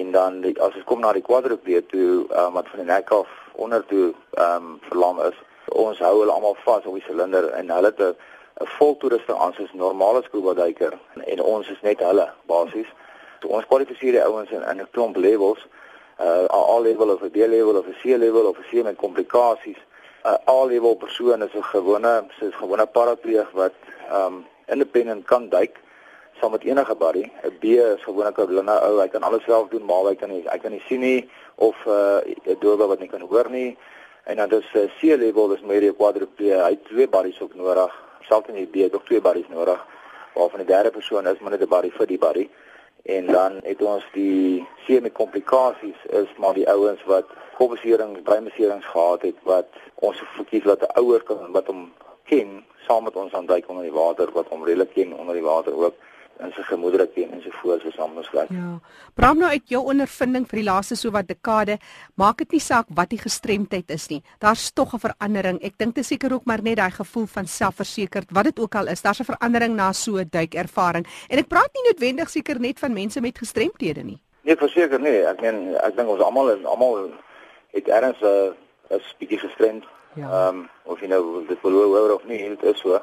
En 0.00 0.10
dan 0.16 0.40
die, 0.42 0.54
as 0.58 0.74
ons 0.74 0.86
kom 0.88 1.04
na 1.04 1.12
die 1.14 1.22
quadruped 1.22 1.90
toe, 1.92 2.24
um, 2.40 2.56
wat 2.58 2.70
van 2.72 2.82
die 2.82 2.88
nek 2.88 3.12
af 3.14 3.30
onder 3.54 3.84
toe 3.86 4.08
ehm 4.34 4.66
um, 4.72 4.74
verlam 4.88 5.22
is, 5.28 5.38
ons 5.84 6.02
hou 6.02 6.12
hulle 6.20 6.34
almal 6.34 6.58
vas 6.64 6.90
op 6.90 6.98
die 6.98 7.06
silinder 7.06 7.46
en 7.60 7.70
hulle 7.70 7.92
het 7.92 8.02
'n 8.02 8.16
'n 8.64 8.70
voltoerusting 8.78 9.38
aan 9.38 9.54
soos 9.54 9.72
normale 9.72 10.22
scuba 10.26 10.54
duiker 10.54 10.98
en 11.24 11.40
ons 11.40 11.70
is 11.70 11.82
net 11.82 12.00
hulle 12.00 12.26
basies. 12.50 12.90
So 13.40 13.48
ons 13.48 13.66
kwalifiseer 13.66 14.12
die 14.18 14.26
ouens 14.26 14.50
in 14.50 14.62
in 14.62 14.80
'n 14.80 14.90
klomp 14.90 15.16
levels, 15.16 15.62
uh 16.18 16.46
A 16.50 16.78
level 16.80 17.10
of 17.10 17.22
'n 17.22 17.30
B 17.30 17.36
level 17.36 17.76
of 17.76 17.86
'n 17.86 17.96
C 18.02 18.16
level 18.16 18.46
of 18.46 18.58
'n 18.58 18.66
C 18.70 18.82
met 18.82 18.96
komplikasies 18.96 19.78
'n 20.24 20.38
A-level 20.48 20.96
persoon 20.96 21.42
is 21.42 21.54
'n 21.54 21.62
gewone 21.62 22.24
soos 22.38 22.54
gewone 22.54 22.86
parapleeg 22.86 23.50
wat 23.52 23.76
um 24.12 24.46
independent 24.66 25.24
kan 25.26 25.48
duik 25.48 25.74
saam 26.40 26.50
met 26.50 26.64
enige 26.64 26.94
buddy. 26.96 27.24
'n 27.42 27.58
B 27.60 27.64
is 27.64 28.02
gewoonlik 28.02 28.38
'n 28.38 28.46
blinde 28.46 28.76
ou, 28.88 29.00
hy 29.00 29.08
kan 29.08 29.22
alles 29.22 29.44
self 29.44 29.68
doen, 29.68 29.84
maar 29.84 30.04
hy 30.08 30.14
kan 30.14 30.30
nie 30.30 30.44
hy 30.52 30.58
kan 30.58 30.70
nie 30.70 30.82
sien 30.88 31.00
nie 31.00 31.28
of 31.54 31.76
'n 31.86 31.90
uh, 32.50 32.56
dobe 32.60 32.86
wat 32.86 32.98
nie 32.98 33.08
kan 33.08 33.20
hoor 33.20 33.50
nie. 33.50 33.76
En 34.24 34.36
dan 34.36 34.48
dis 34.48 34.68
'n 34.72 34.78
uh, 34.78 34.90
C-level, 34.98 35.48
dis 35.48 35.60
meer 35.60 35.82
'n 35.82 35.96
quadripleeg. 35.96 36.64
Hy 36.64 36.70
het 36.70 36.84
twee 36.84 37.08
buddies 37.08 37.40
ook 37.40 37.54
nodig. 37.54 37.92
Selfs 38.20 38.48
in 38.48 38.54
die 38.54 38.66
B 38.66 38.74
het 38.74 38.94
ook 38.94 39.04
twee 39.04 39.20
buddies 39.20 39.48
nodig. 39.48 39.86
Waarvan 40.34 40.58
die 40.58 40.72
derde 40.74 40.90
persoon 40.90 41.26
is 41.26 41.38
maar 41.38 41.50
net 41.50 41.60
'n 41.60 41.68
buddy 41.68 41.90
vir 41.90 42.06
die 42.06 42.18
buddy. 42.18 42.48
En 43.04 43.26
dan 43.26 43.58
het 43.62 43.82
ons 43.82 44.04
die 44.12 44.66
met 44.86 45.12
komplikasies 45.12 46.04
is 46.08 46.28
maar 46.36 46.54
die 46.54 46.68
ouens 46.68 47.04
wat 47.04 47.26
kopbeserings, 47.56 48.22
breinbeserings 48.22 48.86
gehad 48.86 49.22
het 49.22 49.36
wat 49.42 49.68
ons 49.94 50.22
verkies 50.36 50.64
dat 50.64 50.80
'n 50.80 50.98
ouer 51.00 51.22
kan 51.22 51.52
wat 51.52 51.66
hom 51.66 51.92
ken 52.24 52.64
saam 52.86 53.04
met 53.04 53.16
ons 53.16 53.32
aan 53.32 53.46
duik 53.46 53.68
onder 53.68 53.82
die 53.82 53.92
water 53.92 54.32
wat 54.32 54.48
hom 54.48 54.64
redelik 54.64 54.92
ken 54.94 55.12
onder 55.18 55.34
die 55.34 55.44
water 55.44 55.76
ook 55.76 55.94
en 56.42 56.52
sy 56.52 56.62
gemoedere 56.62 57.06
ken 57.14 57.32
en 57.32 57.42
voort 57.60 57.82
so 57.84 57.92
saam 57.94 58.16
ons 58.18 58.30
werk. 58.34 58.50
Ja. 58.54 58.78
Bram 59.18 59.38
nou 59.40 59.50
uit 59.50 59.70
jou 59.72 59.80
ondervinding 59.92 60.46
vir 60.50 60.60
die 60.60 60.66
laaste 60.66 60.96
so 60.98 61.12
wat 61.14 61.28
dekade, 61.30 61.78
maak 62.20 62.42
dit 62.42 62.56
nie 62.56 62.62
saak 62.62 62.90
wat 62.98 63.12
die 63.12 63.20
gestremdheid 63.20 63.90
is 63.94 64.08
nie. 64.10 64.20
Daar's 64.42 64.70
tog 64.72 64.94
'n 64.94 64.98
verandering. 65.06 65.62
Ek 65.62 65.78
dink 65.78 65.94
dit 65.94 66.06
seker 66.06 66.32
ook 66.32 66.44
maar 66.44 66.62
net 66.62 66.76
daai 66.76 66.90
gevoel 66.90 67.26
van 67.26 67.46
selfversekerd 67.46 68.30
wat 68.32 68.44
dit 68.44 68.58
ook 68.58 68.74
al 68.74 68.88
is. 68.88 69.02
Daar's 69.02 69.20
'n 69.20 69.32
verandering 69.32 69.74
na 69.76 69.92
so 69.92 70.16
'n 70.16 70.28
duikervaring. 70.30 71.06
En 71.28 71.38
ek 71.38 71.48
praat 71.48 71.70
nie 71.74 71.84
noodwendig 71.90 72.30
seker 72.30 72.60
net 72.60 72.78
van 72.78 72.92
mense 72.92 73.20
met 73.20 73.38
gestremthede 73.38 74.02
nie. 74.02 74.20
Nee, 74.42 74.56
verseker 74.56 75.00
nie. 75.00 75.24
Ek 75.24 75.40
meen 75.40 75.76
ek 75.76 75.96
dink 75.96 76.08
ons 76.08 76.20
almal 76.20 76.50
is 76.50 76.64
almal 76.64 77.10
het 77.72 77.88
erns 77.88 78.20
'n 78.20 78.26
uh, 78.26 78.96
is 78.96 79.14
bietjie 79.18 79.38
gestremd. 79.38 79.84
Ja. 80.14 80.28
Ehm 80.28 80.56
um, 80.56 80.68
of 80.82 81.00
jy 81.00 81.06
nou 81.06 81.46
dit 81.46 81.58
verloor 81.60 81.86
hoor 81.86 82.14
of 82.14 82.24
nie, 82.24 82.48
dit 82.48 82.62
is 82.62 82.78
so. 82.78 83.02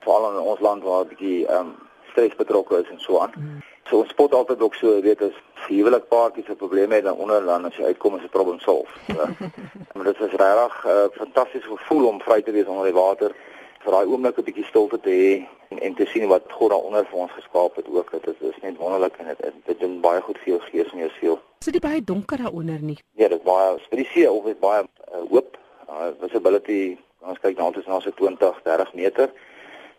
Veral 0.00 0.30
in 0.30 0.38
ons 0.38 0.60
land 0.60 0.82
waar 0.82 1.06
bietjie 1.06 1.46
ehm 1.46 1.58
um, 1.58 1.76
stres 2.12 2.34
betrokke 2.38 2.80
is 2.82 2.90
en 2.90 3.00
so 3.00 3.20
aan. 3.24 3.32
Mm. 3.36 3.60
So 3.88 4.02
ons 4.02 4.12
spot 4.14 4.34
altyd 4.34 4.60
ook 4.62 4.74
so 4.78 5.00
weet 5.04 5.22
as 5.22 5.38
huwelik 5.66 6.08
paartjies 6.08 6.48
'n 6.48 6.56
probleem 6.56 6.92
het 6.92 7.04
dan 7.04 7.16
onder 7.16 7.44
dan 7.44 7.64
as 7.64 7.76
jy 7.76 7.84
uitkom 7.84 8.16
is 8.16 8.22
'n 8.22 8.36
probleem 8.36 8.60
solf. 8.60 8.90
Ja. 9.06 9.26
maar 9.94 10.04
dit 10.04 10.20
is 10.20 10.36
regtig 10.42 10.84
'n 10.84 10.88
uh, 10.88 11.04
fantastiese 11.12 11.68
gevoel 11.68 12.06
om 12.06 12.20
vry 12.20 12.42
te 12.42 12.50
wees 12.50 12.66
onder 12.66 12.84
die 12.84 13.00
water 13.00 13.34
vir 13.82 13.92
daai 13.92 14.06
oomblik 14.06 14.38
'n 14.38 14.44
bietjie 14.48 14.64
stilte 14.64 15.00
te 15.00 15.10
hê 15.10 15.32
en, 15.70 15.78
en 15.80 15.94
te 15.94 16.06
sien 16.06 16.28
wat 16.28 16.42
God 16.52 16.70
daaronder 16.70 17.06
vir 17.10 17.18
ons 17.18 17.32
geskaap 17.32 17.76
het 17.76 17.88
ook. 17.88 18.10
Dit 18.10 18.26
is, 18.26 18.48
is 18.48 18.62
net 18.62 18.76
wonderlik 18.76 19.16
en 19.16 19.26
dit 19.26 19.52
dit 19.64 19.80
doen 19.80 20.00
baie 20.00 20.20
goed 20.20 20.38
vir 20.38 20.52
jou 20.52 20.60
gees 20.60 20.92
en 20.92 20.98
jou 20.98 21.10
siel. 21.18 21.40
Is 21.58 21.72
dit 21.72 21.80
baie 21.80 22.04
donker 22.04 22.38
daaronder 22.38 22.82
nie? 22.82 22.98
Ja, 23.12 23.28
dit 23.28 23.42
baie 23.42 23.78
vir 23.88 23.96
die 23.96 24.10
see 24.12 24.30
of 24.30 24.44
dit 24.44 24.60
baie 24.60 24.82
uh, 24.82 25.24
hoop. 25.30 25.58
Uh, 25.88 26.08
visibility, 26.20 26.98
ons 27.20 27.38
kyk 27.38 27.58
na 27.58 27.64
ons 27.64 27.86
na 27.86 28.00
so 28.00 28.10
20, 28.10 28.62
30 28.64 28.94
meter 28.94 29.32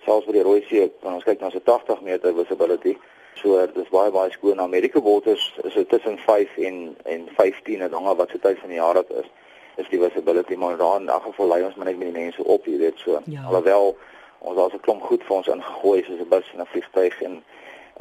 selfs 0.05 0.25
by 0.25 0.35
die 0.35 0.43
Rooi 0.43 0.61
See, 0.69 0.87
kan 1.01 1.13
ons 1.17 1.25
kyk 1.27 1.41
na 1.41 1.49
so 1.49 1.59
80 1.59 2.01
meter 2.01 2.33
visibility. 2.33 2.97
So 3.41 3.57
dit 3.65 3.77
is 3.81 3.91
baie 3.91 4.11
baie 4.11 4.31
skoon. 4.31 4.61
Amerika 4.61 5.01
waters 5.01 5.45
is 5.63 5.73
dit 5.73 5.89
tussen 5.89 6.17
5 6.25 6.57
en 6.57 6.97
en 7.03 7.27
15 7.37 7.81
en 7.81 7.91
dan 7.91 8.09
wat 8.15 8.29
se 8.29 8.39
tyd 8.39 8.59
van 8.59 8.69
die 8.69 8.77
jaar 8.77 8.93
dit 9.01 9.09
is. 9.23 9.29
Is 9.75 9.89
die 9.89 9.99
visibility 9.99 10.55
maar 10.55 10.77
daar 10.77 10.99
in 11.01 11.09
elk 11.09 11.23
geval 11.23 11.47
lei 11.47 11.63
ons 11.63 11.75
maar 11.75 11.85
net 11.85 11.97
met 11.97 12.13
die 12.13 12.21
mense 12.21 12.43
op, 12.43 12.65
jy 12.65 12.77
weet 12.77 12.99
so. 13.01 13.21
Ja. 13.25 13.47
Alhoewel 13.47 13.97
ons 14.39 14.57
daar's 14.57 14.73
'n 14.73 14.85
klomp 14.85 15.01
goed 15.01 15.23
vir 15.23 15.35
ons 15.35 15.47
ingegooi 15.47 16.03
soos 16.03 16.19
'n 16.19 16.29
bus 16.29 16.51
en 16.53 16.61
'n 16.61 16.71
vliegtuig 16.71 17.21
en 17.21 17.33
'n 17.33 17.43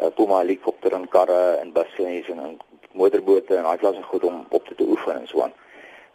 uh, 0.05 0.11
Puma 0.15 0.39
helikopter 0.39 0.93
en 0.93 1.09
karre 1.09 1.57
en 1.63 1.73
busse 1.73 2.05
en 2.05 2.39
en 2.39 2.59
motorbote 2.93 3.57
en 3.57 3.65
al 3.65 3.71
die 3.71 3.79
klasse 3.79 4.03
goed 4.03 4.25
om 4.25 4.47
op 4.49 4.67
te, 4.67 4.75
te 4.75 4.85
oefen 4.85 5.21
en 5.21 5.27
so 5.27 5.43
aan 5.43 5.53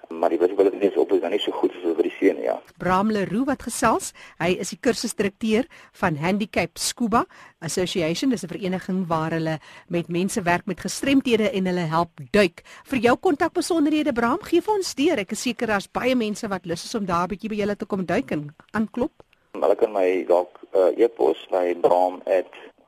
maar 0.10 0.30
die 0.30 0.40
visibiliteit 0.40 0.92
is 0.92 0.98
op 0.98 1.12
is 1.12 1.22
dan 1.22 1.32
nie 1.32 1.40
so 1.40 1.52
goed 1.52 1.74
soos 1.76 1.96
oor 1.96 2.04
die 2.04 2.14
see 2.16 2.34
nie 2.34 2.48
ja. 2.48 2.58
Bram 2.82 3.12
Leroux 3.12 3.46
wat 3.50 3.64
gesels, 3.68 4.14
hy 4.40 4.56
is 4.62 4.72
die 4.74 4.80
kursusdirekteur 4.82 5.68
van 6.02 6.18
Handicap 6.22 6.78
Scuba 6.80 7.26
Association, 7.60 8.30
dis 8.30 8.44
'n 8.44 8.52
vereniging 8.54 9.08
waar 9.08 9.32
hulle 9.32 9.60
met 9.88 10.08
mense 10.08 10.42
werk 10.42 10.66
met 10.66 10.80
gestremthede 10.80 11.52
en 11.52 11.66
hulle 11.66 11.88
help 11.90 12.12
duik. 12.32 12.64
Vir 12.86 13.00
jou 13.00 13.16
kontakbesonderhede 13.18 14.14
Bram, 14.14 14.42
gee 14.42 14.62
vir 14.62 14.74
ons 14.74 14.96
deur. 14.96 15.18
Ek 15.20 15.32
is 15.32 15.42
seker 15.42 15.68
daar's 15.68 15.92
baie 15.92 16.16
mense 16.16 16.48
wat 16.48 16.66
lus 16.66 16.84
is 16.84 16.96
om 16.96 17.06
daar 17.06 17.28
'n 17.28 17.30
bietjie 17.36 17.50
by 17.50 17.56
julle 17.56 17.76
te 17.76 17.86
kom 17.86 18.06
duik 18.06 18.32
en 18.32 18.56
aanklop. 18.72 19.12
Hulle 19.54 19.76
kan 19.76 19.92
my 19.92 20.26
dalk 20.28 20.60
uh, 20.74 20.92
e-pos 20.98 21.48
by 21.50 21.76
bram@ 21.82 22.22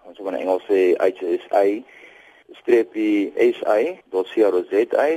ons 0.10 0.20
moet 0.20 0.34
in 0.34 0.40
Engels 0.42 0.66
sê 0.66 0.96
HSA 0.98 1.64
streepie 2.62 3.32
sa.co.za 3.54 5.08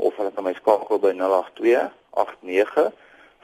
of 0.00 0.16
hulle 0.16 0.32
kan 0.34 0.44
my 0.44 0.54
skakel 0.58 0.98
by 1.02 1.12
082 1.12 1.90
89 2.16 2.92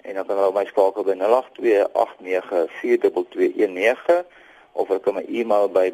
en 0.01 0.15
dan 0.15 0.25
kan 0.25 0.37
hulle 0.37 0.53
my 0.53 0.65
skakel 0.65 1.03
by 1.03 1.15
082 1.15 1.87
89 1.93 2.67
42219 2.81 4.25
of 4.73 4.87
hulle 4.87 4.99
kan 4.99 5.13
my 5.19 5.25
e-mail 5.29 5.69
by 5.69 5.91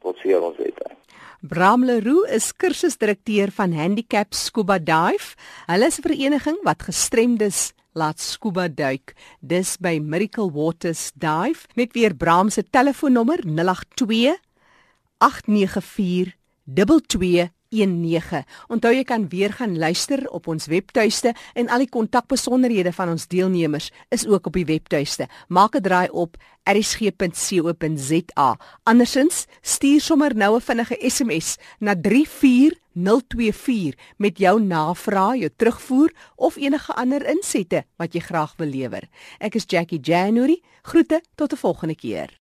bram@hsi-sa.co.za. 0.00 0.94
Bram 1.40 1.84
Leroux 1.84 2.24
is 2.32 2.52
kursusdirekteur 2.52 3.50
van 3.50 3.72
Handicap 3.72 4.34
Scuba 4.34 4.78
Dive. 4.78 5.34
Hulle 5.66 5.86
is 5.86 5.98
'n 5.98 6.02
vereniging 6.02 6.58
wat 6.62 6.82
gestremdes 6.82 7.72
laat 7.92 8.20
scuba 8.20 8.68
duik. 8.68 9.14
Dis 9.40 9.76
by 9.76 9.98
Miracle 9.98 10.50
Waters 10.52 11.12
Dive. 11.14 11.66
Net 11.74 11.92
weer 11.92 12.14
Bram 12.14 12.50
se 12.50 12.62
telefoonnommer 12.62 13.38
082 13.44 14.36
894 15.18 16.34
22 16.64 17.55
0891104519. 17.74 18.44
Onthou 18.68 18.92
jy 18.94 19.04
kan 19.04 19.28
weer 19.28 19.52
gaan 19.52 19.78
luister 19.78 20.30
op 20.30 20.46
ons 20.46 20.66
webtuiste 20.66 21.34
en 21.54 21.68
al 21.68 21.78
die 21.84 21.90
kontakbesonderhede 21.90 22.92
van 22.92 23.08
ons 23.14 23.26
deelnemers 23.26 23.90
is 24.14 24.26
ook 24.26 24.46
op 24.46 24.52
die 24.52 24.68
webtuiste. 24.68 25.26
Maak 25.48 25.76
'n 25.76 25.82
draai 25.82 26.08
op 26.10 26.36
rsg.co.za. 26.64 28.58
Andersins 28.82 29.46
stuur 29.60 30.00
sommer 30.00 30.36
nou 30.36 30.56
'n 30.56 30.60
vinnige 30.60 30.96
SMS 31.00 31.56
na 31.78 31.94
34024 31.94 33.94
met 34.16 34.38
jou 34.38 34.60
navraag, 34.60 35.36
jou 35.36 35.50
terugvoer 35.56 36.12
of 36.36 36.56
enige 36.56 36.94
ander 36.94 37.28
insette 37.28 37.84
wat 37.96 38.12
jy 38.12 38.20
graag 38.20 38.54
wil 38.56 38.68
lewer. 38.68 39.08
Ek 39.38 39.54
is 39.54 39.64
Jackie 39.66 40.00
January. 40.00 40.62
Groete 40.82 41.22
tot 41.34 41.52
'n 41.52 41.56
volgende 41.56 41.94
keer. 41.94 42.40